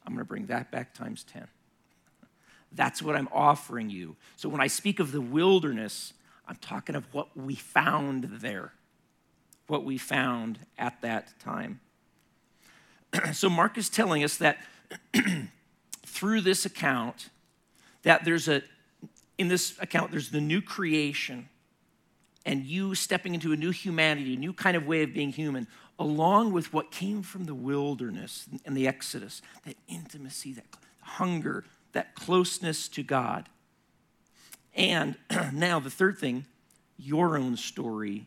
I'm 0.07 0.13
going 0.13 0.25
to 0.25 0.29
bring 0.29 0.47
that 0.47 0.71
back 0.71 0.95
times 0.95 1.25
10. 1.25 1.47
That's 2.73 3.03
what 3.03 3.17
I'm 3.17 3.29
offering 3.33 3.89
you. 3.89 4.17
So 4.37 4.49
when 4.49 4.61
I 4.61 4.67
speak 4.67 5.01
of 5.01 5.13
the 5.13 5.21
wilderness, 5.21 6.13
I'm 6.47 6.57
talking 6.57 6.95
of 6.95 7.13
what 7.13 7.37
we 7.37 7.55
found 7.55 8.25
there 8.41 8.73
what 9.69 9.85
we 9.85 9.97
found 9.97 10.59
at 10.77 11.01
that 11.03 11.39
time. 11.39 11.81
so 13.33 13.49
Mark 13.49 13.79
is 13.79 13.89
telling 13.89 14.25
us 14.25 14.37
that 14.39 14.59
through 16.05 16.41
this 16.41 16.67
account, 16.67 17.29
that 18.03 18.25
there's 18.25 18.49
a, 18.49 18.63
in 19.39 19.49
this 19.49 19.77
account, 19.81 20.11
there's 20.11 20.31
the 20.31 20.41
new 20.41 20.61
creation 20.61 21.49
and 22.45 22.65
you 22.65 22.95
stepping 22.95 23.35
into 23.35 23.53
a 23.53 23.57
new 23.57 23.71
humanity, 23.71 24.35
a 24.35 24.39
new 24.39 24.55
kind 24.55 24.77
of 24.77 24.87
way 24.87 25.03
of 25.03 25.13
being 25.13 25.31
human, 25.31 25.67
along 25.99 26.53
with 26.53 26.73
what 26.73 26.91
came 26.91 27.23
from 27.23 27.45
the 27.45 27.55
wilderness 27.55 28.47
and 28.65 28.75
the 28.75 28.89
Exodus, 28.89 29.43
that 29.67 29.77
intimacy, 29.87 30.55
that 30.55 30.65
hunger, 31.03 31.65
that 31.93 32.15
closeness 32.15 32.89
to 32.89 33.03
God. 33.03 33.51
And 34.75 35.17
now 35.53 35.79
the 35.79 35.91
third 35.91 36.19
thing, 36.19 36.47
your 36.97 37.37
own 37.37 37.57
story 37.57 38.27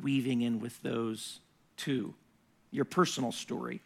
weaving 0.00 0.42
in 0.42 0.60
with 0.60 0.80
those 0.82 1.40
too. 1.76 2.14
Your 2.70 2.84
personal 2.84 3.32
story. 3.32 3.80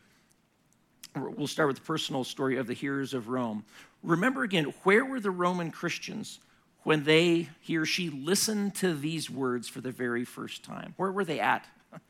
We'll 1.16 1.46
start 1.46 1.68
with 1.68 1.78
the 1.78 1.82
personal 1.82 2.24
story 2.24 2.56
of 2.56 2.66
the 2.66 2.74
hearers 2.74 3.14
of 3.14 3.28
Rome. 3.28 3.64
Remember 4.02 4.44
again, 4.44 4.72
where 4.84 5.04
were 5.04 5.20
the 5.20 5.30
Roman 5.30 5.70
Christians 5.70 6.38
when 6.84 7.04
they, 7.04 7.48
he 7.60 7.76
or 7.76 7.84
she, 7.84 8.08
listened 8.08 8.74
to 8.76 8.94
these 8.94 9.28
words 9.28 9.68
for 9.68 9.80
the 9.80 9.90
very 9.90 10.24
first 10.24 10.64
time? 10.64 10.94
Where 10.96 11.10
were 11.10 11.24
they 11.24 11.40
at? 11.40 11.66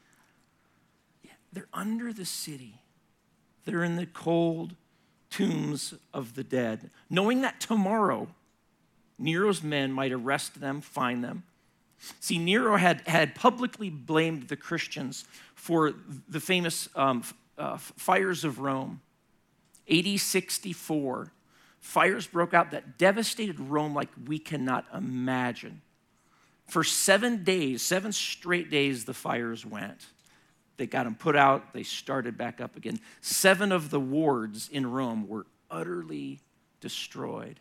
yeah, 1.23 1.31
they're 1.53 1.69
under 1.73 2.13
the 2.13 2.27
city, 2.27 2.83
they're 3.65 3.85
in 3.85 3.97
the 3.97 4.07
cold 4.07 4.75
tombs 5.31 5.95
of 6.13 6.35
the 6.35 6.45
dead, 6.45 6.91
knowing 7.11 7.43
that 7.43 7.61
tomorrow 7.61 8.29
Nero's 9.19 9.63
men 9.63 9.93
might 9.93 10.13
arrest 10.13 10.61
them, 10.61 10.81
find 10.81 11.25
them, 11.25 11.45
See, 12.21 12.39
Nero 12.39 12.77
had, 12.77 13.03
had 13.07 13.35
publicly 13.35 13.91
blamed 13.91 14.49
the 14.49 14.57
Christians 14.57 15.25
for 15.55 15.95
the 16.29 16.41
famous 16.41 16.89
um, 16.95 17.23
uh, 17.57 17.77
fires 17.77 18.45
of 18.45 18.61
Rome 18.61 19.01
AD 19.91 20.21
64, 20.21 21.33
fires 21.81 22.27
broke 22.27 22.55
out 22.55 22.73
that 22.73 22.99
devastated 22.99 23.59
Rome 23.59 23.95
like 23.95 24.09
we 24.27 24.39
cannot 24.39 24.85
imagine. 24.95 25.81
For 26.67 26.85
seven 26.85 27.45
days, 27.45 27.83
seven 27.83 28.13
straight 28.13 28.71
days, 28.71 29.07
the 29.07 29.15
fires 29.15 29.65
went. 29.65 30.07
They 30.77 30.87
got 30.87 31.05
them 31.05 31.15
put 31.15 31.35
out, 31.35 31.73
they 31.73 31.83
started 31.83 32.37
back 32.37 32.61
up 32.61 32.77
again. 32.77 33.01
Seven 33.21 33.73
of 33.73 33.91
the 33.91 33.99
wards 33.99 34.69
in 34.69 34.91
Rome 34.91 35.27
were 35.27 35.47
utterly 35.71 36.41
destroyed. 36.81 37.59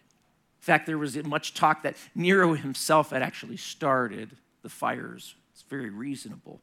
Fact, 0.68 0.86
there 0.86 0.98
was 0.98 1.16
much 1.24 1.54
talk 1.54 1.84
that 1.84 1.96
Nero 2.14 2.54
himself 2.54 3.12
had 3.12 3.22
actually 3.22 3.56
started 3.56 4.36
the 4.64 4.70
fires. 4.70 5.36
It's 5.54 5.62
very 5.62 5.90
reasonable. 5.90 6.60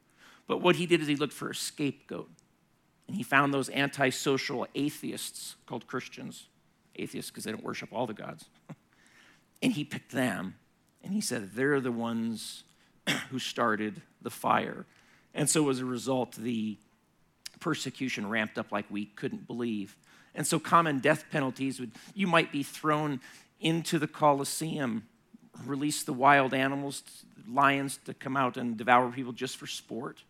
But 0.46 0.60
what 0.60 0.76
he 0.76 0.84
did 0.84 1.00
is 1.00 1.06
he 1.06 1.16
looked 1.16 1.32
for 1.32 1.48
a 1.48 1.54
scapegoat. 1.54 2.28
And 3.08 3.16
he 3.16 3.22
found 3.22 3.54
those 3.54 3.70
antisocial 3.70 4.66
atheists 4.74 5.56
called 5.64 5.86
Christians, 5.86 6.48
atheists 6.96 7.30
because 7.30 7.44
they 7.44 7.52
don't 7.52 7.64
worship 7.64 7.94
all 7.94 8.06
the 8.06 8.12
gods. 8.12 8.44
and 9.62 9.72
he 9.72 9.84
picked 9.84 10.12
them 10.12 10.56
and 11.02 11.14
he 11.14 11.22
said, 11.22 11.52
they're 11.54 11.80
the 11.80 11.90
ones 11.90 12.64
who 13.30 13.38
started 13.38 14.02
the 14.20 14.28
fire. 14.28 14.84
And 15.32 15.48
so 15.48 15.70
as 15.70 15.80
a 15.80 15.86
result, 15.86 16.34
the 16.36 16.76
persecution 17.58 18.28
ramped 18.28 18.58
up 18.58 18.70
like 18.70 18.84
we 18.90 19.06
couldn't 19.06 19.46
believe. 19.46 19.96
And 20.34 20.46
so 20.46 20.58
common 20.58 20.98
death 20.98 21.24
penalties 21.30 21.80
would, 21.80 21.92
you 22.12 22.26
might 22.26 22.52
be 22.52 22.62
thrown 22.62 23.20
into 23.64 23.98
the 23.98 24.06
Colosseum, 24.06 25.08
release 25.64 26.04
the 26.04 26.12
wild 26.12 26.54
animals, 26.54 27.02
lions 27.48 27.98
to 28.04 28.14
come 28.14 28.36
out 28.36 28.56
and 28.56 28.76
devour 28.76 29.10
people 29.10 29.32
just 29.32 29.56
for 29.56 29.66
sport. 29.66 30.22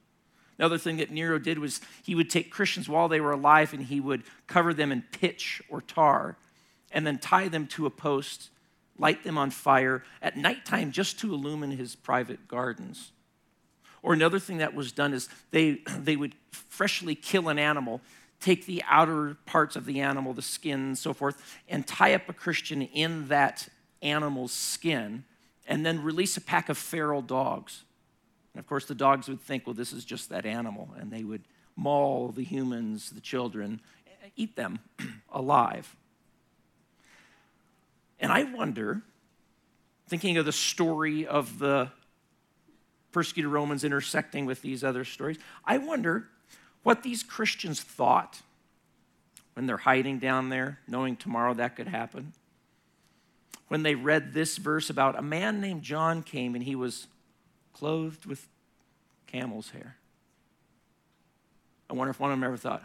Another 0.58 0.78
thing 0.78 0.98
that 0.98 1.10
Nero 1.10 1.38
did 1.38 1.58
was 1.58 1.80
he 2.04 2.14
would 2.14 2.30
take 2.30 2.50
Christians 2.50 2.88
while 2.88 3.08
they 3.08 3.20
were 3.20 3.32
alive 3.32 3.74
and 3.74 3.84
he 3.84 3.98
would 3.98 4.22
cover 4.46 4.72
them 4.72 4.92
in 4.92 5.02
pitch 5.02 5.60
or 5.68 5.80
tar 5.80 6.36
and 6.92 7.04
then 7.04 7.18
tie 7.18 7.48
them 7.48 7.66
to 7.66 7.86
a 7.86 7.90
post, 7.90 8.50
light 8.96 9.24
them 9.24 9.36
on 9.36 9.50
fire 9.50 10.04
at 10.22 10.36
nighttime 10.36 10.92
just 10.92 11.18
to 11.18 11.34
illumine 11.34 11.72
his 11.72 11.96
private 11.96 12.46
gardens. 12.46 13.10
Or 14.00 14.12
another 14.12 14.38
thing 14.38 14.58
that 14.58 14.74
was 14.74 14.92
done 14.92 15.12
is 15.12 15.28
they, 15.50 15.80
they 15.98 16.14
would 16.14 16.36
freshly 16.52 17.16
kill 17.16 17.48
an 17.48 17.58
animal, 17.58 18.00
take 18.40 18.66
the 18.66 18.82
outer 18.88 19.36
parts 19.46 19.76
of 19.76 19.84
the 19.84 20.00
animal, 20.00 20.32
the 20.32 20.42
skin 20.42 20.96
so 20.96 21.12
forth, 21.12 21.42
and 21.68 21.86
tie 21.86 22.14
up 22.14 22.28
a 22.28 22.32
Christian 22.32 22.82
in 22.82 23.28
that 23.28 23.68
animal's 24.02 24.52
skin, 24.52 25.24
and 25.66 25.84
then 25.84 26.02
release 26.02 26.36
a 26.36 26.40
pack 26.40 26.68
of 26.68 26.76
feral 26.76 27.22
dogs 27.22 27.84
and 28.54 28.60
of 28.60 28.68
course, 28.68 28.86
the 28.86 28.94
dogs 28.94 29.28
would 29.28 29.40
think, 29.40 29.66
well, 29.66 29.74
this 29.74 29.92
is 29.92 30.04
just 30.04 30.30
that 30.30 30.46
animal, 30.46 30.88
and 30.98 31.10
they 31.10 31.24
would 31.24 31.42
maul 31.76 32.28
the 32.28 32.44
humans, 32.44 33.10
the 33.10 33.20
children, 33.20 33.80
eat 34.36 34.54
them 34.54 34.78
alive. 35.32 35.96
And 38.20 38.30
I 38.30 38.44
wonder, 38.44 39.02
thinking 40.08 40.36
of 40.36 40.46
the 40.46 40.52
story 40.52 41.26
of 41.26 41.58
the 41.58 41.90
persecuted 43.10 43.50
Romans 43.50 43.82
intersecting 43.82 44.46
with 44.46 44.62
these 44.62 44.84
other 44.84 45.04
stories, 45.04 45.38
I 45.64 45.78
wonder 45.78 46.28
what 46.84 47.02
these 47.02 47.24
Christians 47.24 47.82
thought 47.82 48.42
when 49.54 49.66
they're 49.66 49.78
hiding 49.78 50.20
down 50.20 50.50
there, 50.50 50.78
knowing 50.86 51.16
tomorrow 51.16 51.54
that 51.54 51.74
could 51.74 51.88
happen. 51.88 52.32
When 53.68 53.82
they 53.82 53.94
read 53.94 54.34
this 54.34 54.58
verse 54.58 54.90
about 54.90 55.18
a 55.18 55.22
man 55.22 55.60
named 55.60 55.82
John 55.82 56.22
came 56.22 56.54
and 56.54 56.62
he 56.62 56.76
was 56.76 57.08
clothed 57.72 58.26
with 58.26 58.46
camel's 59.26 59.70
hair. 59.70 59.96
I 61.90 61.94
wonder 61.94 62.10
if 62.10 62.20
one 62.20 62.30
of 62.30 62.38
them 62.38 62.44
ever 62.44 62.56
thought, 62.56 62.82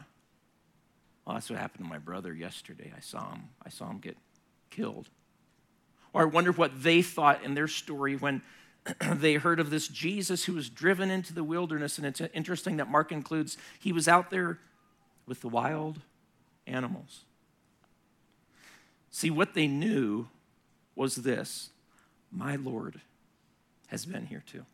well, 1.26 1.36
that's 1.36 1.50
what 1.50 1.60
happened 1.60 1.86
to 1.86 1.90
my 1.90 2.00
brother 2.00 2.34
yesterday. 2.34 2.92
I 2.96 3.02
saw 3.02 3.32
him. 3.32 3.50
I 3.64 3.70
saw 3.70 3.90
him 3.90 4.00
get 4.00 4.18
killed. 4.70 5.10
Or 6.14 6.24
I 6.24 6.26
wonder 6.26 6.52
what 6.52 6.82
they 6.82 7.02
thought 7.02 7.44
in 7.44 7.54
their 7.54 7.68
story 7.68 8.16
when 8.16 8.42
they 9.13 9.36
heard 9.36 9.60
of 9.60 9.69
this 9.69 9.88
Jesus 9.88 10.45
who 10.45 10.54
was 10.54 10.69
driven 10.69 11.10
into 11.10 11.34
the 11.34 11.43
wilderness. 11.43 11.97
And 11.97 12.08
it's 12.08 12.21
interesting 12.34 12.78
that 12.78 12.89
Mark 12.89 13.12
includes 13.12 13.58
he 13.80 13.91
was 13.91 14.08
out 14.08 14.30
there 14.30 14.60
with 15.25 15.41
the 15.41 15.49
wild 15.49 15.99
animals. 16.67 17.25
See, 19.12 19.30
what 19.30 19.54
they 19.54 19.67
knew 19.67 20.28
was 20.95 21.15
this 21.15 21.69
my 22.32 22.56
Lord 22.56 23.02
has 23.88 24.06
been 24.06 24.28
here 24.28 24.43
too. 24.45 24.65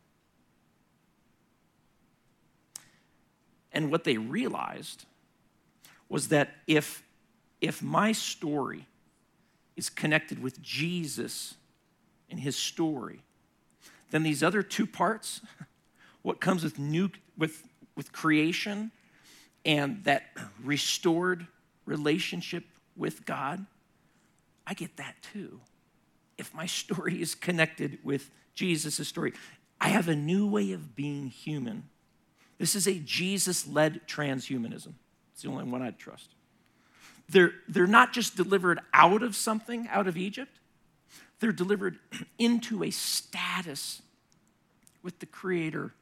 And 3.72 3.90
what 3.90 4.04
they 4.04 4.16
realized 4.16 5.04
was 6.08 6.28
that 6.28 6.50
if, 6.66 7.02
if 7.60 7.82
my 7.82 8.12
story 8.12 8.86
is 9.76 9.90
connected 9.90 10.42
with 10.42 10.62
Jesus 10.62 11.54
and 12.30 12.40
his 12.40 12.56
story, 12.56 13.20
then 14.10 14.22
these 14.22 14.42
other 14.42 14.62
two 14.62 14.86
parts, 14.86 15.40
what 16.22 16.40
comes 16.40 16.64
with 16.64 16.78
new 16.78 17.10
with, 17.36 17.64
with 17.96 18.12
creation 18.12 18.92
and 19.64 20.04
that 20.04 20.24
restored 20.64 21.46
relationship 21.84 22.64
with 22.96 23.26
God, 23.26 23.66
I 24.66 24.74
get 24.74 24.96
that 24.96 25.16
too. 25.32 25.60
If 26.38 26.54
my 26.54 26.66
story 26.82 27.20
is 27.20 27.34
connected 27.34 27.98
with 28.02 28.30
Jesus' 28.54 29.06
story, 29.06 29.32
I 29.80 29.88
have 29.88 30.08
a 30.08 30.16
new 30.16 30.48
way 30.48 30.72
of 30.72 30.96
being 30.96 31.26
human 31.26 31.90
this 32.58 32.74
is 32.74 32.86
a 32.86 32.94
Jesus 32.94 33.66
led 33.66 34.06
transhumanism. 34.06 34.94
It's 35.32 35.42
the 35.42 35.48
only 35.48 35.64
one 35.64 35.82
I'd 35.82 35.98
trust. 35.98 36.34
They're, 37.28 37.52
they're 37.68 37.86
not 37.86 38.12
just 38.12 38.36
delivered 38.36 38.80
out 38.94 39.22
of 39.22 39.34
something, 39.34 39.88
out 39.90 40.06
of 40.06 40.16
Egypt, 40.16 40.58
they're 41.40 41.52
delivered 41.52 41.98
into 42.38 42.82
a 42.82 42.90
status 42.90 44.02
with 45.02 45.18
the 45.18 45.26
creator 45.26 45.94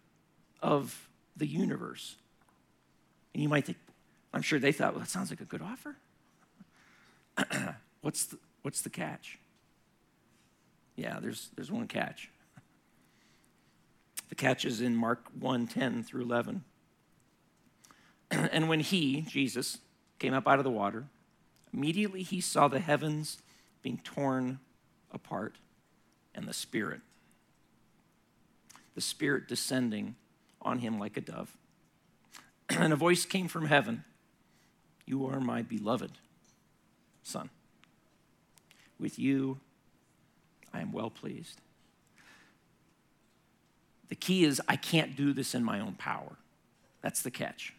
of 0.62 1.08
the 1.36 1.46
universe. 1.46 2.16
And 3.34 3.42
you 3.42 3.48
might 3.48 3.66
think, 3.66 3.78
I'm 4.32 4.42
sure 4.42 4.58
they 4.58 4.72
thought, 4.72 4.94
well, 4.94 5.00
that 5.00 5.10
sounds 5.10 5.30
like 5.30 5.40
a 5.40 5.44
good 5.44 5.62
offer. 5.62 5.96
what's, 8.00 8.26
the, 8.26 8.38
what's 8.62 8.82
the 8.82 8.90
catch? 8.90 9.38
Yeah, 10.96 11.18
there's, 11.20 11.50
there's 11.56 11.70
one 11.70 11.88
catch. 11.88 12.30
The 14.28 14.34
catch 14.34 14.64
is 14.64 14.80
in 14.80 14.96
Mark 14.96 15.26
1 15.38 15.66
10 15.66 16.02
through 16.02 16.22
11. 16.22 16.64
and 18.30 18.68
when 18.68 18.80
he, 18.80 19.22
Jesus, 19.22 19.78
came 20.18 20.32
up 20.32 20.48
out 20.48 20.58
of 20.58 20.64
the 20.64 20.70
water, 20.70 21.04
immediately 21.72 22.22
he 22.22 22.40
saw 22.40 22.68
the 22.68 22.80
heavens 22.80 23.38
being 23.82 24.00
torn 24.02 24.60
apart 25.14 25.56
and 26.34 26.46
the 26.46 26.52
Spirit. 26.52 27.00
The 28.94 29.00
Spirit 29.00 29.48
descending 29.48 30.16
on 30.60 30.80
him 30.80 30.98
like 30.98 31.16
a 31.16 31.20
dove. 31.20 31.56
and 32.68 32.92
a 32.92 32.96
voice 32.96 33.24
came 33.24 33.48
from 33.48 33.66
heaven 33.66 34.04
You 35.06 35.26
are 35.26 35.40
my 35.40 35.62
beloved 35.62 36.12
Son. 37.22 37.50
With 38.98 39.18
you 39.18 39.60
I 40.72 40.80
am 40.80 40.92
well 40.92 41.10
pleased. 41.10 41.60
The 44.08 44.16
key 44.16 44.44
is 44.44 44.60
I 44.68 44.76
can't 44.76 45.16
do 45.16 45.32
this 45.32 45.54
in 45.54 45.64
my 45.64 45.80
own 45.80 45.94
power. 45.94 46.36
That's 47.00 47.22
the 47.22 47.30
catch. 47.30 47.74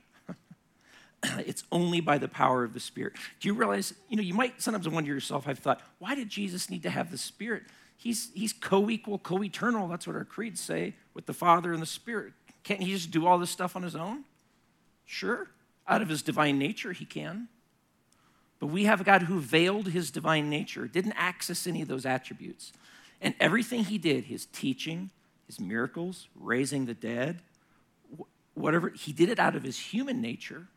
it's 1.45 1.63
only 1.71 1.99
by 1.99 2.17
the 2.17 2.27
power 2.27 2.63
of 2.63 2.73
the 2.73 2.79
Spirit. 2.79 3.13
Do 3.39 3.47
you 3.47 3.53
realize, 3.53 3.93
you 4.09 4.17
know, 4.17 4.23
you 4.23 4.33
might 4.33 4.61
sometimes 4.61 4.87
wonder 4.87 5.11
yourself, 5.11 5.47
I've 5.47 5.59
thought, 5.59 5.81
why 5.99 6.15
did 6.15 6.29
Jesus 6.29 6.69
need 6.69 6.83
to 6.83 6.89
have 6.89 7.11
the 7.11 7.17
Spirit? 7.17 7.63
He's, 7.97 8.31
he's 8.33 8.53
co 8.53 8.89
equal, 8.89 9.19
co 9.19 9.43
eternal. 9.43 9.87
That's 9.87 10.07
what 10.07 10.15
our 10.15 10.25
creeds 10.25 10.61
say 10.61 10.95
with 11.13 11.25
the 11.25 11.33
Father 11.33 11.73
and 11.73 11.81
the 11.81 11.87
Spirit. 11.87 12.33
Can't 12.63 12.81
he 12.81 12.91
just 12.91 13.11
do 13.11 13.25
all 13.25 13.37
this 13.37 13.49
stuff 13.49 13.75
on 13.75 13.83
his 13.83 13.95
own? 13.95 14.23
Sure. 15.05 15.49
Out 15.87 16.01
of 16.01 16.09
his 16.09 16.21
divine 16.21 16.57
nature, 16.57 16.91
he 16.91 17.05
can. 17.05 17.47
But 18.59 18.67
we 18.67 18.85
have 18.85 19.01
a 19.01 19.03
God 19.03 19.23
who 19.23 19.39
veiled 19.39 19.89
his 19.89 20.11
divine 20.11 20.49
nature, 20.49 20.87
didn't 20.87 21.13
access 21.13 21.67
any 21.67 21.81
of 21.81 21.87
those 21.87 22.05
attributes. 22.05 22.73
And 23.21 23.35
everything 23.39 23.83
he 23.83 23.97
did, 23.97 24.25
his 24.25 24.45
teaching, 24.47 25.11
his 25.45 25.59
miracles, 25.59 26.27
raising 26.35 26.85
the 26.85 26.93
dead, 26.93 27.41
whatever, 28.55 28.89
he 28.89 29.13
did 29.13 29.29
it 29.29 29.39
out 29.39 29.55
of 29.55 29.63
his 29.63 29.77
human 29.77 30.21
nature, 30.21 30.67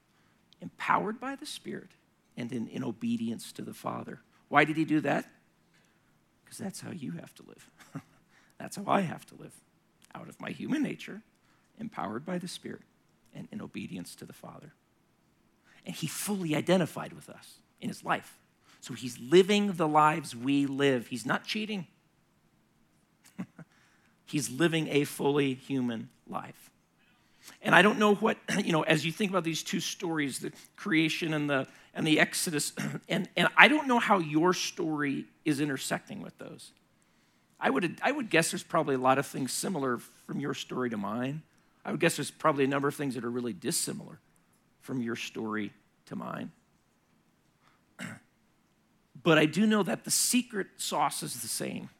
empowered 0.60 1.20
by 1.20 1.36
the 1.36 1.46
Spirit, 1.46 1.90
and 2.36 2.52
in, 2.52 2.68
in 2.68 2.84
obedience 2.84 3.52
to 3.52 3.62
the 3.62 3.74
Father. 3.74 4.20
Why 4.48 4.64
did 4.64 4.76
he 4.76 4.84
do 4.84 5.00
that? 5.00 5.28
Because 6.44 6.58
that's 6.58 6.80
how 6.80 6.90
you 6.90 7.12
have 7.12 7.34
to 7.34 7.42
live. 7.42 7.70
that's 8.58 8.76
how 8.76 8.84
I 8.86 9.02
have 9.02 9.26
to 9.26 9.34
live. 9.34 9.52
Out 10.14 10.28
of 10.28 10.40
my 10.40 10.50
human 10.50 10.82
nature, 10.82 11.22
empowered 11.78 12.24
by 12.24 12.38
the 12.38 12.48
Spirit, 12.48 12.82
and 13.34 13.48
in 13.52 13.60
obedience 13.60 14.14
to 14.16 14.24
the 14.24 14.32
Father. 14.32 14.72
And 15.84 15.94
he 15.94 16.06
fully 16.06 16.54
identified 16.54 17.12
with 17.12 17.28
us 17.28 17.58
in 17.80 17.88
his 17.88 18.04
life. 18.04 18.38
So 18.80 18.94
he's 18.94 19.18
living 19.18 19.72
the 19.72 19.88
lives 19.88 20.34
we 20.34 20.66
live. 20.66 21.08
He's 21.08 21.26
not 21.26 21.44
cheating. 21.44 21.86
He's 24.24 24.50
living 24.50 24.88
a 24.88 25.04
fully 25.04 25.54
human 25.54 26.10
life. 26.28 26.70
And 27.62 27.74
I 27.74 27.82
don't 27.82 27.98
know 27.98 28.14
what, 28.14 28.38
you 28.64 28.72
know, 28.72 28.82
as 28.82 29.04
you 29.04 29.12
think 29.12 29.30
about 29.30 29.44
these 29.44 29.62
two 29.62 29.80
stories, 29.80 30.38
the 30.38 30.52
creation 30.76 31.34
and 31.34 31.48
the 31.48 31.66
and 31.98 32.06
the 32.06 32.20
Exodus, 32.20 32.72
and, 33.08 33.28
and 33.36 33.48
I 33.56 33.66
don't 33.66 33.88
know 33.88 33.98
how 33.98 34.18
your 34.18 34.54
story 34.54 35.24
is 35.44 35.60
intersecting 35.60 36.22
with 36.22 36.38
those. 36.38 36.70
I 37.58 37.70
would, 37.70 37.98
I 38.02 38.12
would 38.12 38.30
guess 38.30 38.52
there's 38.52 38.62
probably 38.62 38.94
a 38.94 38.98
lot 38.98 39.18
of 39.18 39.26
things 39.26 39.52
similar 39.52 39.98
from 39.98 40.38
your 40.38 40.54
story 40.54 40.90
to 40.90 40.96
mine. 40.96 41.42
I 41.84 41.90
would 41.90 41.98
guess 41.98 42.16
there's 42.16 42.30
probably 42.30 42.64
a 42.64 42.68
number 42.68 42.86
of 42.86 42.94
things 42.94 43.16
that 43.16 43.24
are 43.24 43.30
really 43.30 43.52
dissimilar 43.52 44.20
from 44.80 45.02
your 45.02 45.16
story 45.16 45.72
to 46.06 46.16
mine. 46.16 46.52
But 49.20 49.36
I 49.36 49.46
do 49.46 49.66
know 49.66 49.82
that 49.82 50.04
the 50.04 50.12
secret 50.12 50.68
sauce 50.76 51.24
is 51.24 51.42
the 51.42 51.48
same. 51.48 51.90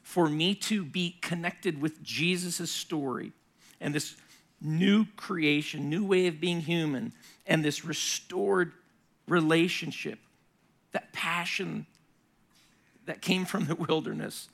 For 0.00 0.28
me 0.28 0.54
to 0.54 0.84
be 0.84 1.18
connected 1.20 1.82
with 1.82 2.00
Jesus' 2.00 2.70
story 2.70 3.32
and 3.82 3.94
this 3.94 4.16
new 4.60 5.06
creation, 5.16 5.90
new 5.90 6.04
way 6.06 6.26
of 6.28 6.40
being 6.40 6.60
human, 6.60 7.12
and 7.46 7.64
this 7.64 7.84
restored 7.84 8.72
relationship, 9.26 10.18
that 10.92 11.12
passion 11.12 11.86
that 13.06 13.20
came 13.20 13.44
from 13.44 13.66
the 13.66 13.74
wilderness. 13.88 14.48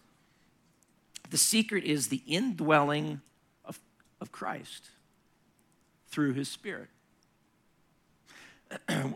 The 1.31 1.39
secret 1.39 1.85
is 1.85 2.09
the 2.09 2.23
indwelling 2.27 3.21
of, 3.65 3.79
of 4.21 4.33
Christ 4.33 4.91
through 6.09 6.33
his 6.33 6.49
Spirit. 6.49 6.89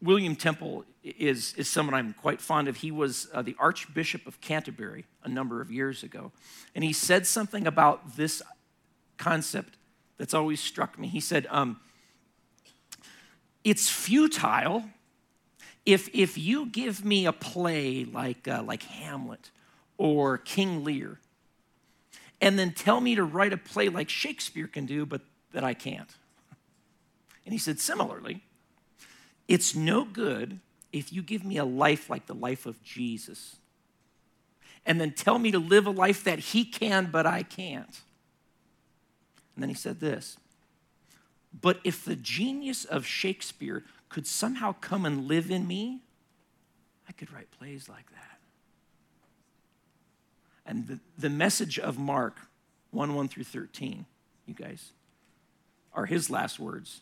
William 0.00 0.36
Temple 0.36 0.84
is, 1.02 1.54
is 1.54 1.68
someone 1.68 1.94
I'm 1.94 2.14
quite 2.14 2.40
fond 2.40 2.68
of. 2.68 2.76
He 2.76 2.90
was 2.90 3.28
uh, 3.34 3.42
the 3.42 3.56
Archbishop 3.58 4.26
of 4.26 4.40
Canterbury 4.40 5.06
a 5.24 5.28
number 5.28 5.60
of 5.60 5.72
years 5.72 6.02
ago. 6.02 6.30
And 6.74 6.84
he 6.84 6.92
said 6.92 7.26
something 7.26 7.66
about 7.66 8.16
this 8.16 8.40
concept 9.18 9.76
that's 10.16 10.34
always 10.34 10.60
struck 10.60 10.98
me. 10.98 11.08
He 11.08 11.20
said, 11.20 11.46
um, 11.50 11.80
It's 13.64 13.90
futile 13.90 14.84
if, 15.84 16.10
if 16.12 16.36
you 16.36 16.66
give 16.66 17.04
me 17.04 17.26
a 17.26 17.32
play 17.32 18.04
like, 18.04 18.46
uh, 18.46 18.62
like 18.62 18.82
Hamlet 18.82 19.50
or 19.96 20.36
King 20.38 20.84
Lear 20.84 21.18
and 22.40 22.58
then 22.58 22.72
tell 22.72 23.00
me 23.00 23.14
to 23.14 23.24
write 23.24 23.52
a 23.52 23.56
play 23.56 23.88
like 23.88 24.08
Shakespeare 24.08 24.66
can 24.66 24.86
do, 24.86 25.06
but 25.06 25.22
that 25.52 25.64
I 25.64 25.74
can't. 25.74 26.14
And 27.44 27.52
he 27.52 27.58
said, 27.58 27.80
similarly, 27.80 28.42
it's 29.48 29.74
no 29.74 30.04
good 30.04 30.60
if 30.92 31.12
you 31.12 31.22
give 31.22 31.44
me 31.44 31.56
a 31.56 31.64
life 31.64 32.10
like 32.10 32.26
the 32.26 32.34
life 32.34 32.66
of 32.66 32.82
Jesus 32.82 33.56
and 34.84 35.00
then 35.00 35.12
tell 35.12 35.38
me 35.38 35.50
to 35.50 35.58
live 35.58 35.86
a 35.86 35.90
life 35.90 36.24
that 36.24 36.38
he 36.38 36.64
can, 36.64 37.06
but 37.10 37.26
I 37.26 37.42
can't. 37.42 38.00
And 39.58 39.62
then 39.64 39.70
he 39.70 39.74
said 39.74 39.98
this 39.98 40.36
But 41.60 41.80
if 41.82 42.04
the 42.04 42.14
genius 42.14 42.84
of 42.84 43.04
Shakespeare 43.04 43.82
could 44.08 44.24
somehow 44.24 44.76
come 44.80 45.04
and 45.04 45.26
live 45.26 45.50
in 45.50 45.66
me, 45.66 46.02
I 47.08 47.12
could 47.12 47.32
write 47.32 47.50
plays 47.50 47.88
like 47.88 48.08
that. 48.12 48.38
And 50.64 50.86
the, 50.86 51.00
the 51.18 51.28
message 51.28 51.76
of 51.76 51.98
Mark 51.98 52.36
1 52.92 53.16
1 53.16 53.26
through 53.26 53.42
13, 53.42 54.06
you 54.46 54.54
guys, 54.54 54.92
are 55.92 56.06
his 56.06 56.30
last 56.30 56.60
words. 56.60 57.00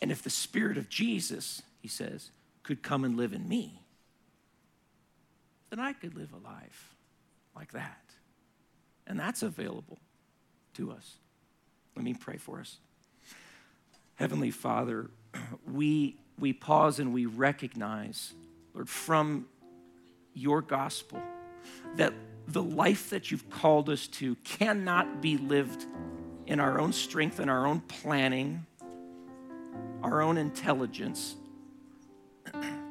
And 0.00 0.10
if 0.10 0.22
the 0.22 0.30
Spirit 0.30 0.78
of 0.78 0.88
Jesus, 0.88 1.60
he 1.82 1.88
says, 1.88 2.30
could 2.62 2.82
come 2.82 3.04
and 3.04 3.18
live 3.18 3.34
in 3.34 3.46
me, 3.46 3.82
then 5.68 5.78
I 5.78 5.92
could 5.92 6.16
live 6.16 6.32
a 6.32 6.38
life 6.38 6.94
like 7.54 7.72
that. 7.72 8.00
And 9.06 9.20
that's 9.20 9.42
available 9.42 9.98
to 10.78 10.90
us. 10.90 11.18
Let 11.94 12.04
me 12.04 12.14
pray 12.14 12.36
for 12.36 12.58
us. 12.58 12.78
Heavenly 14.16 14.50
Father, 14.50 15.10
we, 15.72 16.16
we 16.38 16.52
pause 16.52 16.98
and 16.98 17.12
we 17.12 17.26
recognize, 17.26 18.32
Lord, 18.74 18.88
from 18.88 19.46
your 20.34 20.62
gospel, 20.62 21.20
that 21.96 22.12
the 22.48 22.62
life 22.62 23.10
that 23.10 23.30
you've 23.30 23.48
called 23.50 23.90
us 23.90 24.06
to 24.06 24.34
cannot 24.36 25.20
be 25.20 25.36
lived 25.36 25.86
in 26.46 26.58
our 26.58 26.80
own 26.80 26.92
strength 26.92 27.38
and 27.38 27.50
our 27.50 27.66
own 27.66 27.80
planning 27.80 28.64
our 30.02 30.22
own 30.22 30.36
intelligence, 30.38 31.36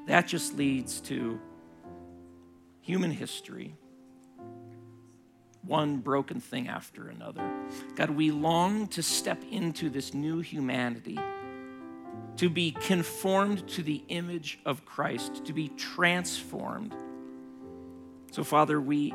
that 0.07 0.27
just 0.27 0.57
leads 0.57 1.01
to 1.01 1.39
human 2.81 3.11
history, 3.11 3.75
one 5.67 5.97
broken 5.97 6.39
thing 6.39 6.67
after 6.67 7.09
another. 7.09 7.47
God, 7.95 8.11
we 8.11 8.31
long 8.31 8.87
to 8.89 9.03
step 9.03 9.43
into 9.51 9.89
this 9.89 10.13
new 10.13 10.39
humanity, 10.39 11.19
to 12.37 12.49
be 12.49 12.71
conformed 12.71 13.67
to 13.69 13.83
the 13.83 14.03
image 14.07 14.59
of 14.65 14.85
Christ, 14.85 15.45
to 15.45 15.53
be 15.53 15.69
transformed. 15.69 16.95
So, 18.31 18.43
Father, 18.43 18.79
we, 18.79 19.13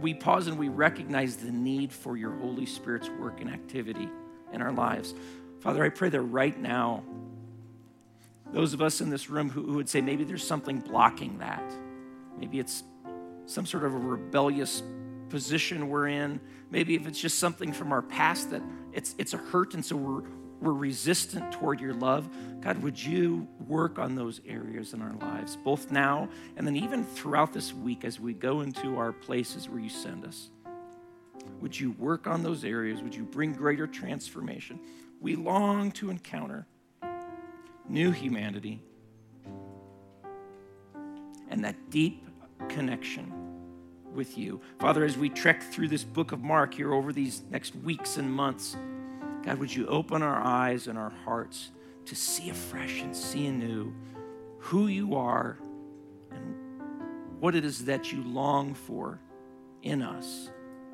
we 0.00 0.14
pause 0.14 0.46
and 0.46 0.58
we 0.58 0.68
recognize 0.68 1.36
the 1.36 1.52
need 1.52 1.92
for 1.92 2.16
your 2.16 2.32
Holy 2.32 2.66
Spirit's 2.66 3.08
work 3.08 3.40
and 3.40 3.50
activity 3.50 4.08
in 4.52 4.60
our 4.60 4.72
lives. 4.72 5.14
Father, 5.60 5.84
I 5.84 5.88
pray 5.88 6.08
that 6.08 6.20
right 6.20 6.58
now, 6.58 7.04
those 8.52 8.74
of 8.74 8.82
us 8.82 9.00
in 9.00 9.08
this 9.08 9.30
room 9.30 9.48
who, 9.48 9.62
who 9.62 9.74
would 9.74 9.88
say 9.88 10.00
maybe 10.00 10.24
there's 10.24 10.46
something 10.46 10.80
blocking 10.80 11.38
that, 11.38 11.62
maybe 12.38 12.58
it's 12.58 12.82
some 13.46 13.66
sort 13.66 13.84
of 13.84 13.94
a 13.94 13.98
rebellious 13.98 14.82
position 15.28 15.88
we're 15.88 16.08
in, 16.08 16.40
maybe 16.70 16.94
if 16.94 17.06
it's 17.06 17.20
just 17.20 17.38
something 17.38 17.72
from 17.72 17.92
our 17.92 18.02
past 18.02 18.50
that 18.50 18.62
it's, 18.92 19.14
it's 19.18 19.34
a 19.34 19.38
hurt 19.38 19.74
and 19.74 19.84
so 19.84 19.96
we're, 19.96 20.22
we're 20.60 20.72
resistant 20.72 21.50
toward 21.52 21.80
your 21.80 21.94
love. 21.94 22.28
God, 22.60 22.82
would 22.82 23.02
you 23.02 23.48
work 23.66 23.98
on 23.98 24.14
those 24.14 24.40
areas 24.46 24.92
in 24.92 25.02
our 25.02 25.14
lives, 25.14 25.56
both 25.56 25.90
now 25.90 26.28
and 26.56 26.66
then 26.66 26.76
even 26.76 27.04
throughout 27.04 27.52
this 27.52 27.72
week 27.72 28.04
as 28.04 28.20
we 28.20 28.34
go 28.34 28.60
into 28.60 28.98
our 28.98 29.12
places 29.12 29.68
where 29.68 29.80
you 29.80 29.90
send 29.90 30.24
us? 30.24 30.50
Would 31.60 31.78
you 31.78 31.92
work 31.92 32.26
on 32.26 32.42
those 32.42 32.64
areas? 32.64 33.02
Would 33.02 33.14
you 33.14 33.24
bring 33.24 33.52
greater 33.52 33.86
transformation? 33.86 34.78
we 35.22 35.36
long 35.36 35.92
to 35.92 36.10
encounter 36.10 36.66
new 37.88 38.10
humanity 38.10 38.82
and 41.48 41.64
that 41.64 41.90
deep 41.90 42.26
connection 42.68 43.32
with 44.12 44.36
you. 44.36 44.60
Father, 44.78 45.04
as 45.04 45.16
we 45.16 45.28
trek 45.28 45.62
through 45.62 45.88
this 45.88 46.04
book 46.04 46.32
of 46.32 46.42
Mark 46.42 46.74
here 46.74 46.92
over 46.92 47.12
these 47.12 47.42
next 47.50 47.74
weeks 47.76 48.16
and 48.16 48.32
months, 48.32 48.76
God, 49.44 49.58
would 49.58 49.74
you 49.74 49.86
open 49.86 50.22
our 50.22 50.40
eyes 50.40 50.86
and 50.86 50.98
our 50.98 51.12
hearts 51.24 51.70
to 52.06 52.14
see 52.14 52.50
afresh 52.50 53.00
and 53.00 53.16
see 53.16 53.46
anew 53.46 53.92
who 54.58 54.86
you 54.86 55.16
are 55.16 55.58
and 56.30 56.54
what 57.40 57.54
it 57.54 57.64
is 57.64 57.84
that 57.86 58.12
you 58.12 58.22
long 58.22 58.74
for 58.74 59.18
in 59.82 60.02
us. 60.02 60.50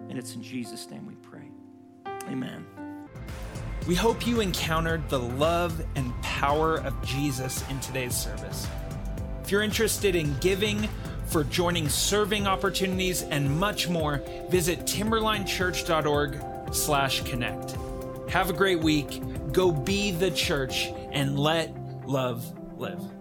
And 0.09 0.19
it's 0.19 0.35
in 0.35 0.43
Jesus' 0.43 0.89
name 0.91 1.07
we 1.07 1.15
pray. 1.17 1.51
Amen. 2.31 2.67
We 3.87 3.95
hope 3.95 4.27
you 4.27 4.41
encountered 4.41 5.09
the 5.09 5.19
love 5.19 5.85
and 5.97 6.13
power 6.23 6.79
of 6.81 7.01
Jesus 7.03 7.65
in 7.71 7.81
today's 7.81 8.15
service. 8.15 8.67
If 9.43 9.51
you're 9.51 9.63
interested 9.63 10.15
in 10.15 10.37
giving, 10.41 10.89
for 11.29 11.45
joining 11.45 11.89
serving 11.89 12.47
opportunities, 12.47 13.23
and 13.23 13.59
much 13.59 13.89
more, 13.89 14.23
visit 14.49 14.81
timberlinechurch.org 14.81 16.75
slash 16.75 17.23
connect. 17.23 17.77
Have 18.31 18.51
a 18.51 18.53
great 18.53 18.81
week. 18.81 19.23
Go 19.53 19.73
be 19.73 20.11
the 20.11 20.31
church 20.31 20.89
and 21.13 21.39
let 21.39 21.75
love 22.07 22.45
live. 22.79 23.18